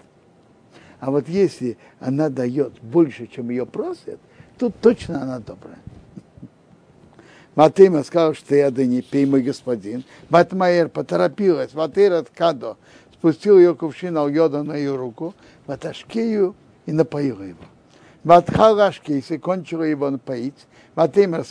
[1.01, 4.19] А вот если она дает больше, чем ее просят,
[4.59, 5.79] тут точно она добрая.
[7.55, 10.05] Матыма сказал, что я да не пей, мой господин.
[10.31, 12.77] Батмаэр поторопилась, Ватыр от Кадо,
[13.13, 15.35] спустил ее кувшин Алйода на ее руку,
[15.67, 16.55] Ваташкею
[16.87, 17.65] и напоила его.
[18.25, 20.67] Ватхалашкейся, кончила его напоить.
[20.95, 21.45] Матыма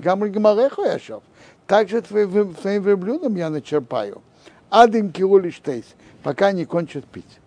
[0.00, 1.22] Гамры Гамареху Яшов,
[1.66, 4.22] также твоим, твоим верблюдом я начерпаю.
[4.70, 5.84] Адым киулиштейс,
[6.22, 7.38] пока не кончат пить.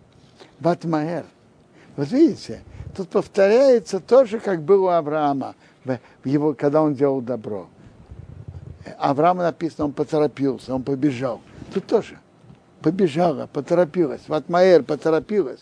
[0.58, 1.24] Батмаэр.
[1.96, 2.62] Вот видите,
[2.96, 5.54] тут повторяется то же, как было у Авраама,
[5.84, 7.68] в его, когда он делал добро.
[8.98, 11.40] Авраама написано, он поторопился, он побежал.
[11.72, 12.18] Тут тоже.
[12.80, 14.22] Побежала, поторопилась.
[14.26, 15.60] Ватмаэр поторопилась.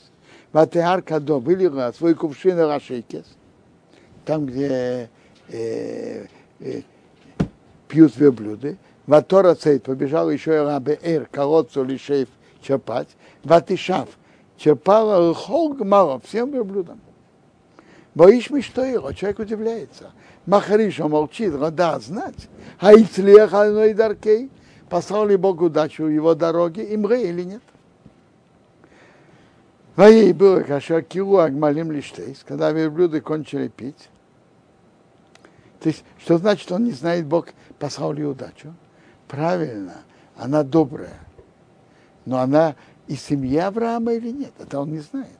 [0.53, 3.27] Ватеар Кадо вылила свой кувшин Рашейкес,
[4.25, 5.11] там, где
[5.49, 6.27] э,
[6.61, 6.83] э,
[7.89, 12.29] пьют верблюды, Ватора цейт побежал еще и рабе эр, колодцу лишев
[12.61, 13.09] черпать.
[13.43, 14.09] Ватишав
[14.59, 17.01] черпала хол мало всем верблюдам.
[18.15, 19.13] Боишь мы что его?
[19.13, 20.11] Человек удивляется.
[20.45, 22.49] Махариша молчит, рада знать.
[22.81, 24.51] А и даркей.
[24.91, 27.63] Послал ли Бог удачу в его дороге, имре или нет?
[29.97, 34.09] Воей было, каша килу агмалим лиштейс, когда верблюды кончили пить.
[35.81, 37.49] То есть, что значит, он не знает, Бог
[37.79, 38.75] послал ли удачу?
[39.29, 39.99] Правильно,
[40.37, 41.21] она добрая.
[42.25, 42.75] Но она
[43.07, 45.39] и семья Авраама или нет, это он не знает.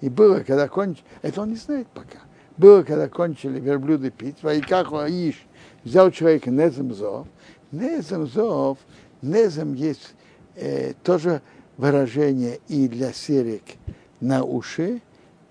[0.00, 2.20] И было, когда кончили, это он не знает пока.
[2.56, 5.46] Было, когда кончили верблюды пить, как Аиш
[5.84, 7.26] взял человека Незем Зов.
[7.70, 8.78] Незем Зов,
[9.20, 10.14] Незем есть
[10.54, 11.42] э, тоже
[11.76, 13.62] выражение и для серик
[14.20, 15.02] на уши,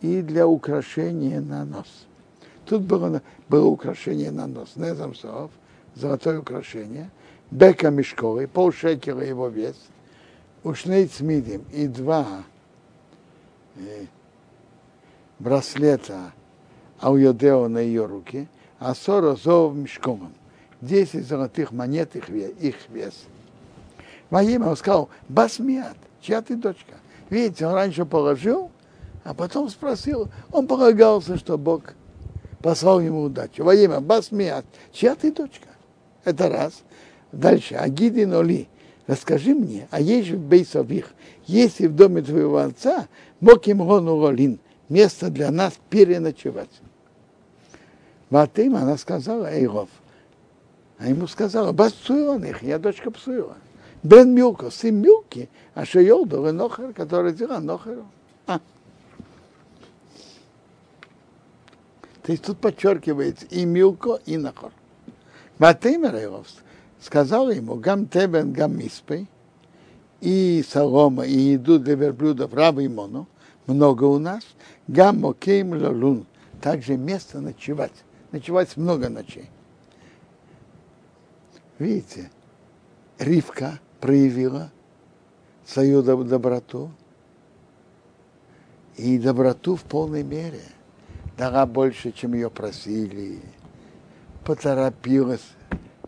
[0.02, 2.08] и для украшения на нос.
[2.66, 4.74] Тут было, было украшение на нос.
[4.76, 5.52] Незем Зов,
[5.96, 7.10] золотое украшение,
[7.52, 9.76] бека мешковый, полшекера его вес,
[10.64, 12.44] ушней цмидим и два
[13.76, 14.06] э,
[15.40, 16.34] браслета
[17.00, 18.48] а у Йодео на ее руке,
[18.80, 20.34] а сора зов мешкомом.
[20.82, 23.26] Десять золотых монет их, их вес.
[24.32, 26.96] Он сказал, Басмиат, чья ты дочка?
[27.30, 28.72] Видите, он раньше положил,
[29.24, 31.94] а потом спросил, он полагался, что Бог
[32.66, 33.64] послал ему удачу.
[33.64, 35.68] Во имя Басмиат, чья ты дочка?
[36.24, 36.82] Это раз.
[37.32, 38.68] Дальше, Агидин Оли,
[39.06, 41.14] расскажи мне, а есть в Бейсових,
[41.46, 43.08] если в доме твоего отца,
[43.40, 44.58] мог им Ролин,
[44.90, 46.72] место для нас переночевать.
[48.32, 49.90] Ватым, она сказала, Эйров,
[50.98, 53.58] а ему сказала, Басцуилан их, я дочка Псуила.
[54.02, 58.08] Бен Милко, сын Милки, а Шейолдор и Нохер, который взяла Нохеру.
[62.26, 64.72] То есть тут подчеркивается и Милко, и Нохер.
[65.60, 66.48] Ватымер Эйров
[67.00, 69.28] сказал ему, гам тебен, гам миспей,
[70.22, 73.28] и солома, и еду для верблюдов, раба и мону,
[73.68, 74.44] много у нас,
[74.88, 76.26] гам мокейм лалун,
[76.62, 77.94] также место ночевать
[78.32, 79.50] ночевать много ночей.
[81.78, 82.32] Видите,
[83.20, 84.72] Ривка проявила
[85.66, 86.92] свою доброту
[88.98, 90.64] и доброту в полной мере.
[91.38, 93.42] Дала больше, чем ее просили.
[94.46, 95.46] Поторопилась,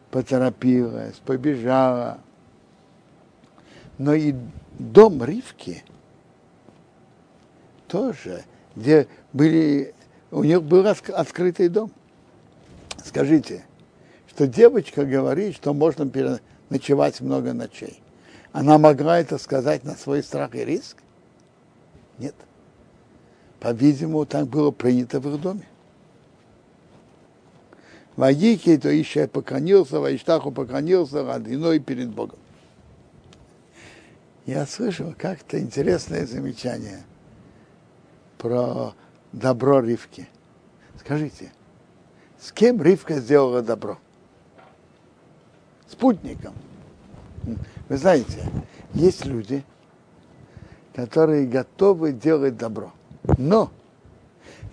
[0.10, 2.20] поторопилась, побежала.
[3.98, 4.34] Но и
[4.78, 5.84] дом Ривки
[7.88, 8.44] тоже,
[8.76, 9.94] где были,
[10.32, 11.92] у них был открытый дом.
[13.04, 13.66] Скажите,
[14.30, 18.02] что девочка говорит, что можно переночевать много ночей.
[18.52, 20.98] Она могла это сказать на свой страх и риск?
[22.18, 22.36] Нет.
[23.60, 25.68] По-видимому, так было принято в их доме.
[28.16, 32.40] Вагики, то еще поклонился, Вайштаху поклонился родиной перед Богом.
[34.46, 37.04] Я слышал как-то интересное замечание
[38.38, 38.94] про
[39.34, 40.28] добро Ривки.
[41.00, 41.52] Скажите,
[42.40, 44.00] с кем Ривка сделала добро?
[45.88, 46.54] Спутником.
[47.90, 48.44] Вы знаете,
[48.94, 49.64] есть люди,
[50.96, 52.94] которые готовы делать добро.
[53.38, 53.72] Но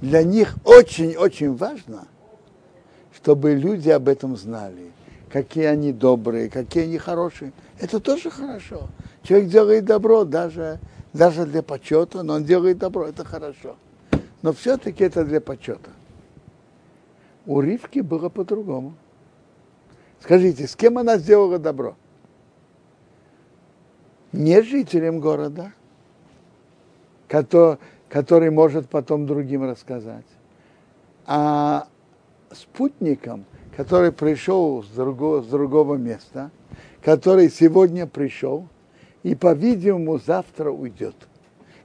[0.01, 2.07] для них очень-очень важно,
[3.15, 4.93] чтобы люди об этом знали,
[5.31, 7.53] какие они добрые, какие они хорошие.
[7.81, 8.89] Это тоже хорошо.
[9.23, 10.79] Человек делает добро даже,
[11.13, 13.77] даже для почета, но он делает добро, это хорошо.
[14.43, 15.91] Но все-таки это для почета.
[17.47, 18.95] У Ривки было по-другому.
[20.21, 21.97] Скажите, с кем она сделала добро?
[24.33, 25.73] Не жителям города,
[27.29, 27.79] который,
[28.15, 30.25] который может потом другим рассказать,
[31.27, 31.89] а
[32.53, 33.45] спутником,
[33.77, 36.53] который пришел с другого, с другого места,
[37.03, 38.69] который сегодня пришел
[39.25, 41.17] и, по-видимому, завтра уйдет.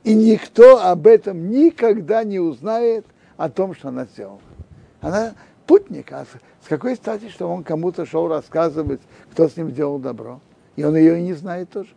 [0.03, 4.39] И никто об этом никогда не узнает о том, что она сделала.
[5.01, 5.33] Она
[5.65, 6.27] путник, а
[6.63, 9.01] с какой стати, что он кому-то шел рассказывать,
[9.31, 10.41] кто с ним сделал добро?
[10.75, 11.89] И он ее и не знает тоже.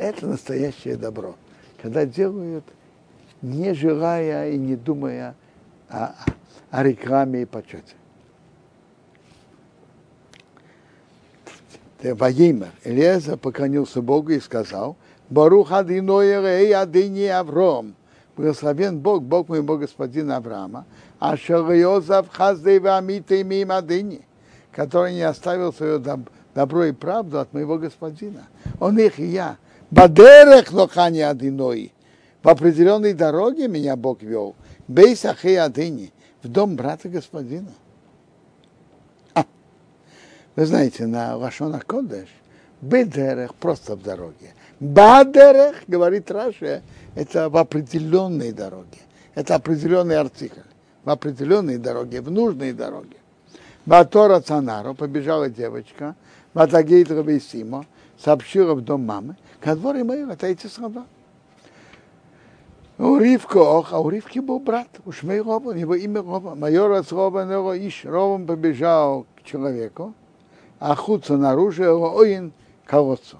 [0.00, 1.34] Это настоящее добро.
[1.82, 2.64] Когда делают,
[3.42, 5.34] не желая и не думая
[5.90, 6.14] о,
[6.70, 7.94] о рекламе и почете.
[12.02, 14.96] Ваимер, Элиеза поклонился Богу и сказал,
[15.28, 17.94] Барух адиной адини Авром,
[18.38, 20.86] Благословен Бог, Бог мой Бог господин Авраама,
[21.18, 24.22] а Шалиозав Хаздейвамиты Мимадыни,
[24.72, 26.02] который не оставил свое
[26.54, 28.48] добро и правду от моего господина.
[28.78, 29.58] Он их и я.
[29.90, 31.92] Бадерех лохани адиной.
[32.42, 34.54] В определенной дороге меня Бог вел.
[34.88, 36.12] Бейсахей адыни.
[36.42, 37.72] В дом брата господина.
[39.34, 39.44] А.
[40.56, 42.28] Вы знаете, на Лашона Кодеш
[42.80, 44.54] бедерех просто в дороге.
[44.80, 46.82] Бадерех, говорит Раша,
[47.14, 48.98] это в определенной дороге.
[49.34, 50.60] Это определенный артикль.
[51.04, 53.16] В определенной дороге, в нужной дороге.
[53.86, 56.14] Батора Цанару побежала девочка,
[56.52, 57.86] Батагейт Рабейсимо,
[58.22, 61.04] сообщила в дом мамы, Кадвор и мои, отойти с рода.
[62.98, 66.54] У Ривка ох, а у Ривки был брат, у Шмей Роба, его имя Роба.
[66.54, 68.04] Майор с Роба него ищ.
[68.04, 70.14] Робом побежал к человеку,
[70.78, 72.52] а худцу наружу его оин
[72.84, 73.38] колодцу.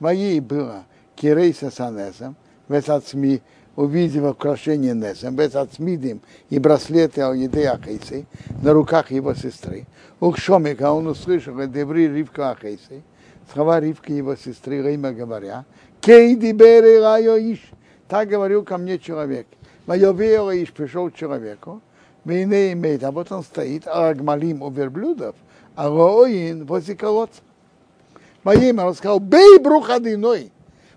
[0.00, 0.84] Моей было
[1.16, 2.36] кирейса с анесом,
[2.68, 3.42] весацми,
[3.76, 8.26] увидев украшение Несом, весацмидим и браслеты еды Ахейсы
[8.62, 9.86] на руках его сестры.
[10.20, 13.02] У Шомика он услышал Дебри Ривка Ахейсы,
[13.52, 15.64] слова Ривки его сестры, Рима говоря,
[16.00, 17.60] Кей дибери райо иш,
[18.08, 19.46] так говорил ко мне человек.
[19.86, 21.80] Мое веро иш пришел к человеку,
[22.24, 25.34] Вейне имеет, а вот он стоит, а Агмалим у верблюдов,
[25.74, 27.40] а Роин возле колодца.
[28.42, 30.52] Моей он сказал, бей брухадиной,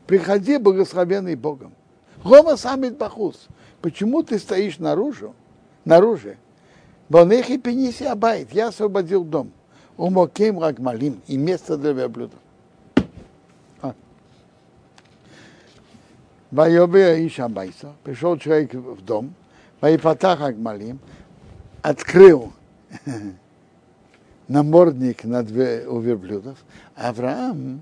[0.08, 1.74] приходи благословенный Богом.
[2.24, 3.48] Гома самит бахус.
[3.82, 5.34] Почему ты стоишь наружу?
[5.84, 6.36] Наружу.
[7.10, 8.54] Бонехи пениси абайт.
[8.54, 9.52] Я освободил дом.
[9.98, 11.22] Умокем рагмалим.
[11.28, 12.40] И место для верблюдов.
[16.54, 19.34] Вайобе Байса, пришел человек в дом,
[19.82, 21.00] Вайпатах Агмалим,
[21.82, 22.54] открыл
[24.48, 26.60] намордник над у верблюдов.
[26.96, 27.82] Авраам,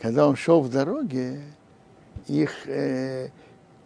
[0.00, 1.42] когда он шел в дороге,
[2.26, 3.28] их, э,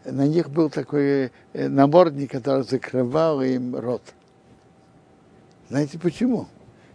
[0.06, 4.02] на них был такой э, намордник, который закрывал им рот.
[5.68, 6.46] Знаете почему?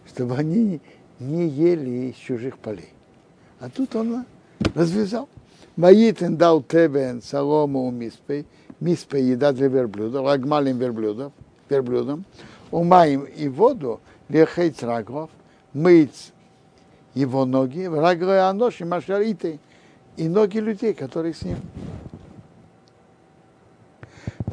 [0.07, 0.81] Чтобы они
[1.19, 2.93] не ели из чужих полей.
[3.59, 4.25] А тут он
[4.73, 5.29] развязал.
[5.75, 8.45] Маитен дал тебен солому у миспей,
[8.79, 11.33] миспей еда для верблюдов, лагмалим верблюдов,
[11.69, 12.25] верблюдом,
[12.71, 13.99] умаем и воду,
[14.29, 15.29] лехейц рагов,
[15.73, 16.31] мыть
[17.13, 19.59] его ноги, раглой аноши машариты,
[20.15, 21.57] и ноги людей, которые с ним.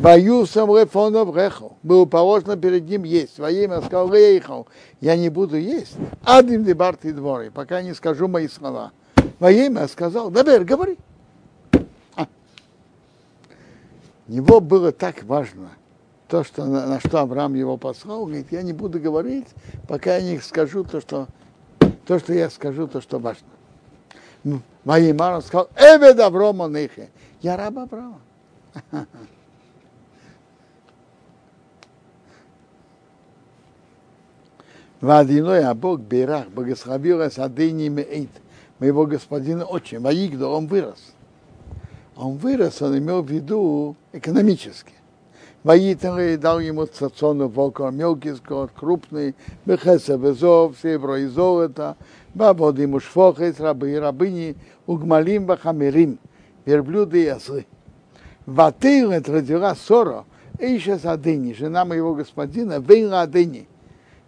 [0.01, 1.77] Бою сам рефонов рехал.
[1.83, 3.39] Было положено перед ним есть.
[3.39, 4.67] Во имя сказал рейхал.
[5.03, 5.95] Я не буду есть.
[6.25, 8.93] Адим дебарты дворы, пока не скажу мои слова.
[9.39, 10.97] Во имя сказал, Дабер, говори.
[12.17, 12.27] А.
[14.31, 15.71] Него было так важно,
[16.29, 19.49] то, что, на, на что Авраам его послал, говорит, я не буду говорить,
[19.89, 21.27] пока я не скажу то, что,
[22.07, 23.49] то, что я скажу, то, что важно.
[24.85, 27.11] Ваимар, он сказал, Эвед Аврома Нехе.
[27.41, 28.21] Я раб Авраама.
[35.01, 38.31] Вадиной, а Бог Берах, благословил Асадыни Меид,
[38.79, 39.99] моего господина очень.
[39.99, 41.15] Ваигда, он вырос.
[42.21, 44.93] Он вырос, он имел в виду экономически.
[45.63, 51.97] Воитан дал ему цацону волка, мелкий скот, крупный, бехеса безов, серебро и золото,
[52.35, 54.57] бабоды ему шфохес, рабы и рабыни,
[54.87, 56.19] угмалим бахамерим,
[56.67, 57.67] верблюды и ослы.
[58.45, 60.27] Ватейлет родила Соро,
[60.59, 63.67] Эйша Садыни, жена моего господина, Вейла Адыни,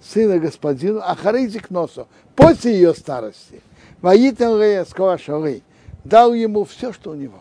[0.00, 3.60] сына господину, Ахарейзик Носо, после ее старости.
[4.00, 5.62] Воитан Рея Скоашалы,
[6.04, 7.40] дал ему все, что у него.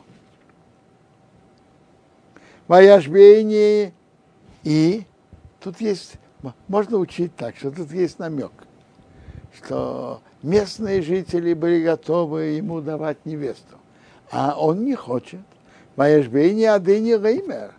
[2.68, 3.93] Ваяшбейни
[4.64, 5.03] и
[5.59, 6.14] тут есть,
[6.68, 8.51] можно учить так, что тут есть намек,
[9.57, 13.78] что местные жители были готовы ему давать невесту,
[14.32, 15.41] а он не хочет.
[15.95, 17.74] Ваяшбейни адыни реймер.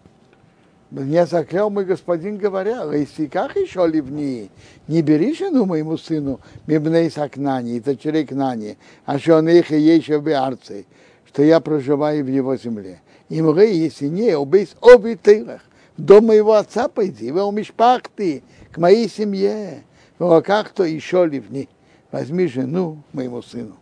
[0.90, 2.82] Мне заклял мой господин, говоря,
[3.30, 4.50] как еще ливни,
[4.88, 8.76] не бери жену моему сыну, мибней сакнани, дочерей кнани,
[9.06, 10.84] а что он их и еще в арце,
[11.26, 13.00] что я проживаю в его земле.
[13.32, 15.62] Им рей, если не, убейс оби тырах.
[15.96, 19.84] В дом моего отца пойди, в мишпахты, к моей семье.
[20.18, 21.66] В как-то еще ливни.
[22.10, 23.76] Возьми жену моему сыну.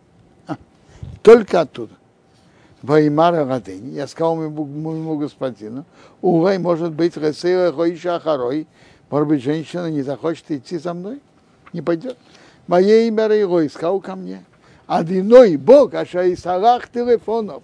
[0.47, 0.55] А,
[1.21, 1.91] только оттуда.
[2.81, 5.83] Ваймара Радени, я сказал моему, моему господину,
[6.21, 8.67] Урай, может быть, Ресейра Хоиша Ахарой,
[9.09, 11.19] может быть, женщина не захочет идти за мной,
[11.73, 12.17] не пойдет.
[12.67, 14.45] Мое имя Рейрой сказал ко мне,
[14.87, 17.63] Одиной Бог, аша и салах телефонов,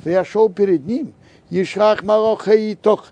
[0.00, 1.12] что я шел перед ним,
[1.50, 3.08] Ишрах Мароха и Тох,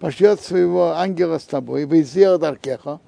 [0.00, 3.00] пошлет своего ангела с тобой, Вейзер Даркеха,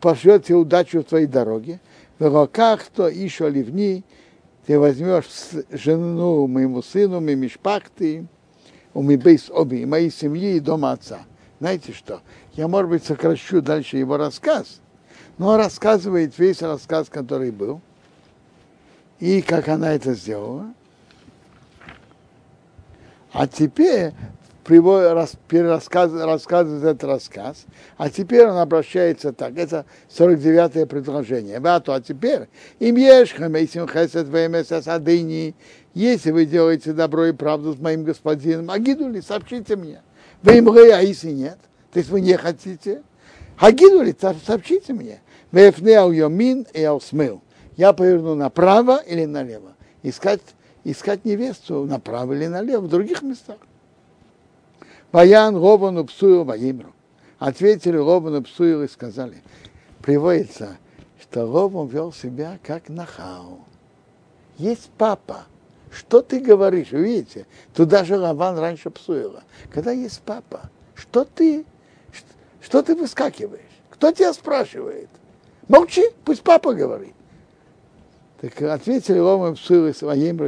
[0.00, 1.80] пошлет тебе удачу в твоей дороге,
[2.18, 4.04] в руках то еще ливни,
[4.66, 5.26] ты возьмешь
[5.70, 8.26] жену моему сыну, мы мишпакты,
[8.92, 11.20] у бейс оби, моей семьи и дома отца.
[11.60, 12.20] Знаете что?
[12.54, 14.80] Я, может быть, сокращу дальше его рассказ,
[15.38, 17.80] но рассказывает весь рассказ, который был,
[19.18, 20.74] и как она это сделала.
[23.40, 24.12] А теперь
[24.68, 27.64] рассказывает этот рассказ,
[27.96, 29.56] а теперь он обращается так.
[29.56, 31.58] Это 49-е предложение.
[31.80, 32.48] То, а теперь,
[32.80, 35.54] им ешхам, если хесед адыни,
[35.94, 40.02] если вы делаете добро и правду с моим господином, агидули, сообщите мне.
[40.42, 41.56] Вы им а если нет,
[41.94, 43.00] то есть вы не хотите,
[43.58, 44.14] агидули,
[44.44, 45.22] сообщите мне.
[45.50, 47.40] Вефнеал йомин и смыл.
[47.78, 49.72] Я поверну направо или налево.
[50.02, 50.42] Искать,
[50.84, 53.58] искать невесту направо или налево в других местах.
[55.12, 56.92] Баян Робану Псую Ваимру.
[57.38, 59.42] Ответили Робану Псую и сказали,
[60.02, 60.76] приводится,
[61.20, 63.64] что Робан вел себя как нахау.
[64.58, 65.46] Есть папа.
[65.90, 66.92] Что ты говоришь?
[66.92, 69.42] Видите, туда же Лаван раньше псуила.
[69.72, 71.64] Когда есть папа, что ты,
[72.60, 73.60] что, ты выскакиваешь?
[73.90, 75.08] Кто тебя спрашивает?
[75.66, 77.14] Молчи, пусть папа говорит.
[78.40, 80.40] Так ответили Рома Псуила своим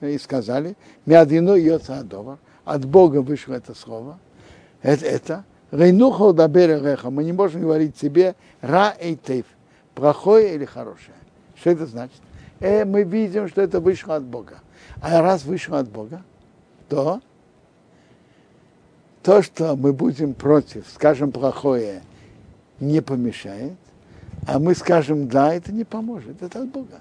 [0.00, 0.76] и сказали,
[1.06, 4.18] Миадину йоца адовар от Бога вышло это слово.
[4.82, 7.10] Это, это Рейнуха дабереха.
[7.10, 9.46] Мы не можем говорить себе ра и тейф.
[9.94, 11.16] Плохое или хорошее.
[11.56, 12.20] Что это значит?
[12.60, 14.60] Э, мы видим, что это вышло от Бога.
[15.00, 16.22] А раз вышло от Бога,
[16.88, 17.20] то
[19.22, 22.02] то, что мы будем против, скажем плохое,
[22.80, 23.76] не помешает,
[24.46, 27.00] а мы скажем да, это не поможет, это от Бога.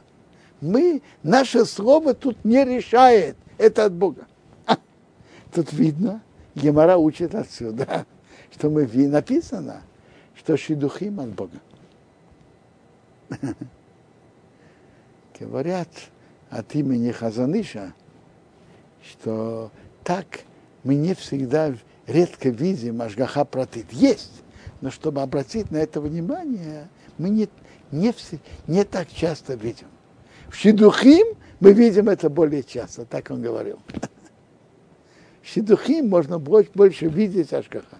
[0.61, 4.27] Мы, наше слово тут не решает, это от Бога.
[5.53, 6.21] Тут видно,
[6.55, 8.05] Гемора учит отсюда,
[8.51, 9.81] что мы написано,
[10.35, 11.59] что шидухим от Бога.
[15.39, 15.89] Говорят
[16.49, 17.93] от имени Хазаныша,
[19.03, 19.71] что
[20.03, 20.41] так
[20.83, 21.73] мы не всегда
[22.07, 23.91] редко видим Ашгаха протит.
[23.91, 24.43] Есть,
[24.81, 27.49] но чтобы обратить на это внимание, мы не,
[27.91, 28.13] не,
[28.67, 29.87] не так часто видим.
[30.49, 33.79] В Шидухим мы видим это более часто, так он говорил.
[35.43, 37.97] Шидухим можно больше видеть Ашгаха.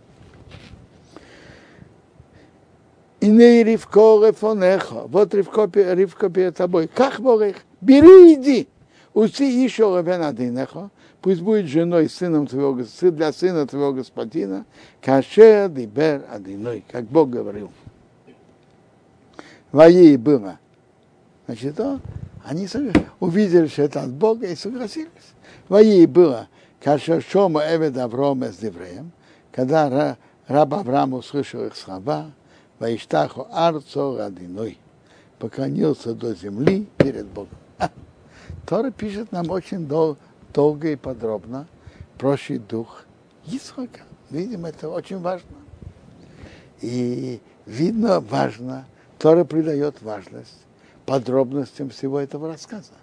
[3.20, 5.04] И не Ривко Рефонеха.
[5.08, 6.88] Вот Ривко, Ривко перед тобой.
[6.88, 7.58] Как Борех?
[7.82, 8.68] Бери, иди.
[9.14, 10.90] Уси еще Ревен Адинеха.
[11.22, 12.82] Пусть будет женой сыном твоего,
[13.12, 14.66] для сына твоего господина.
[15.02, 16.86] Кашер Дибер Адиной.
[16.90, 17.72] Как Бог говорил.
[19.74, 20.60] Воей было.
[21.46, 22.00] Значит, то,
[22.50, 22.68] они
[23.20, 25.36] увидели, что это от Бога и согласились.
[25.68, 26.48] Воей было.
[26.82, 29.12] Каша Шома Эвед Авром с Девреем,
[29.52, 32.32] когда раб Авраам услышал их слова,
[32.80, 34.80] Ваиштаху Арцо Радиной,
[35.38, 37.56] поклонился до земли перед Богом.
[37.78, 37.92] А,
[38.66, 40.18] Тора пишет нам очень дол,
[40.52, 41.68] долго и подробно
[42.18, 42.36] про
[42.68, 43.04] дух
[43.46, 44.02] Исхака.
[44.32, 45.56] Видим, это очень важно.
[46.82, 48.86] И видно важно,
[49.20, 50.66] Тора придает важность
[51.10, 52.94] подробностям всего этого рассказа.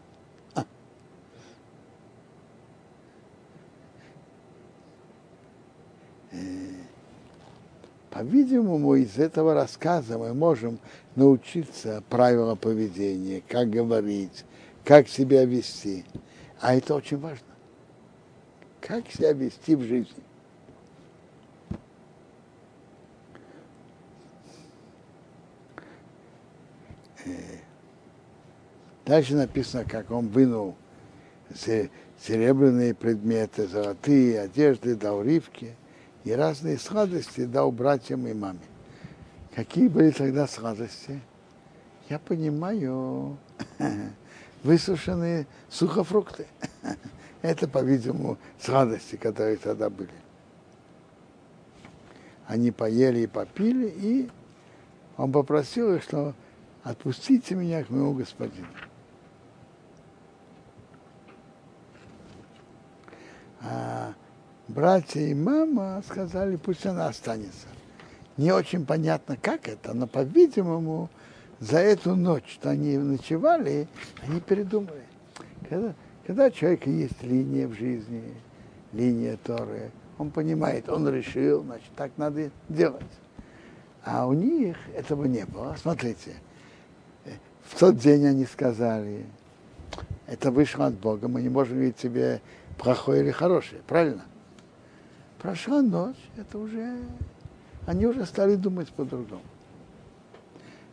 [8.10, 10.78] По-видимому, из этого рассказа мы можем
[11.16, 14.44] научиться правилам поведения, как говорить,
[14.84, 16.04] как себя вести.
[16.60, 17.44] А это очень важно.
[18.80, 20.22] Как себя вести в жизни.
[27.24, 27.66] Э,
[29.06, 30.76] дальше написано, как он вынул
[31.54, 35.74] серебряные предметы, золотые одежды, дал ривки–
[36.26, 38.58] и разные сладости дал братьям и маме.
[39.54, 41.20] Какие были тогда сладости?
[42.10, 43.38] Я понимаю,
[44.64, 46.48] высушенные сухофрукты.
[47.42, 50.10] Это, по-видимому, сладости, которые тогда были.
[52.48, 54.30] Они поели и попили, и
[55.16, 56.34] он попросил их, что
[56.82, 58.66] отпустите меня к моему господину.
[63.68, 64.14] А
[64.68, 67.66] братья и мама сказали, пусть она останется.
[68.36, 71.08] Не очень понятно, как это, но, по-видимому,
[71.58, 73.88] за эту ночь, что они ночевали,
[74.22, 75.04] они передумали.
[75.68, 75.94] Когда,
[76.26, 78.34] когда у человека есть линия в жизни,
[78.92, 83.02] линия Торы, он понимает, он решил, значит, так надо делать.
[84.04, 85.74] А у них этого не было.
[85.80, 86.34] Смотрите,
[87.64, 89.24] в тот день они сказали,
[90.26, 92.40] это вышло от Бога, мы не можем видеть себе
[92.78, 94.24] плохое или хорошее, правильно?
[95.38, 96.98] Прошла ночь, это уже,
[97.86, 99.42] они уже стали думать по-другому.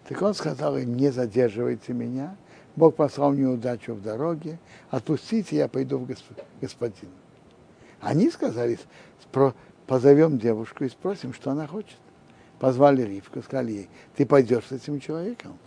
[0.08, 2.36] Так он сказал им, не задерживайте меня,
[2.76, 4.60] Бог послал мне удачу в дороге,
[4.90, 6.26] отпустите, я пойду в госп...
[6.60, 7.10] господин.
[8.02, 8.80] Они сказали,
[9.88, 11.98] позовем девушку и спросим, что она хочет.
[12.60, 15.58] Позвали Ривку, сказали ей, ты пойдешь с этим человеком?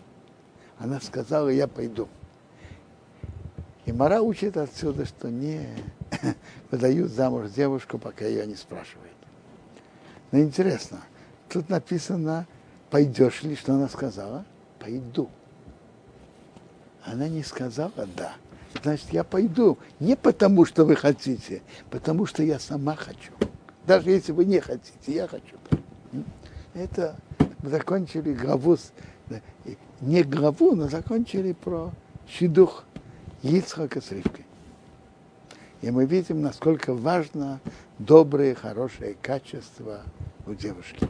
[0.79, 2.09] Она сказала, я пойду.
[3.87, 5.67] И Мара учит отсюда, что не,
[6.71, 9.13] выдают замуж девушку, пока ее не спрашивают.
[10.33, 11.01] Но интересно,
[11.49, 12.47] тут написано,
[12.91, 14.45] пойдешь ли, что она сказала?
[14.79, 15.29] Пойду.
[17.05, 18.35] Она не сказала да.
[18.83, 23.33] Значит, я пойду не потому, что вы хотите, потому что я сама хочу.
[23.87, 25.57] Даже если вы не хотите, я хочу.
[26.75, 27.17] Это
[27.63, 28.77] мы закончили главу,
[30.01, 31.93] не главу, но закончили про
[32.29, 32.85] щедух
[33.43, 34.46] Ицхака с Ривкой.
[35.87, 37.61] И мы видим, насколько важно
[38.01, 40.01] добрые, хорошие качества
[40.45, 41.09] у девушки.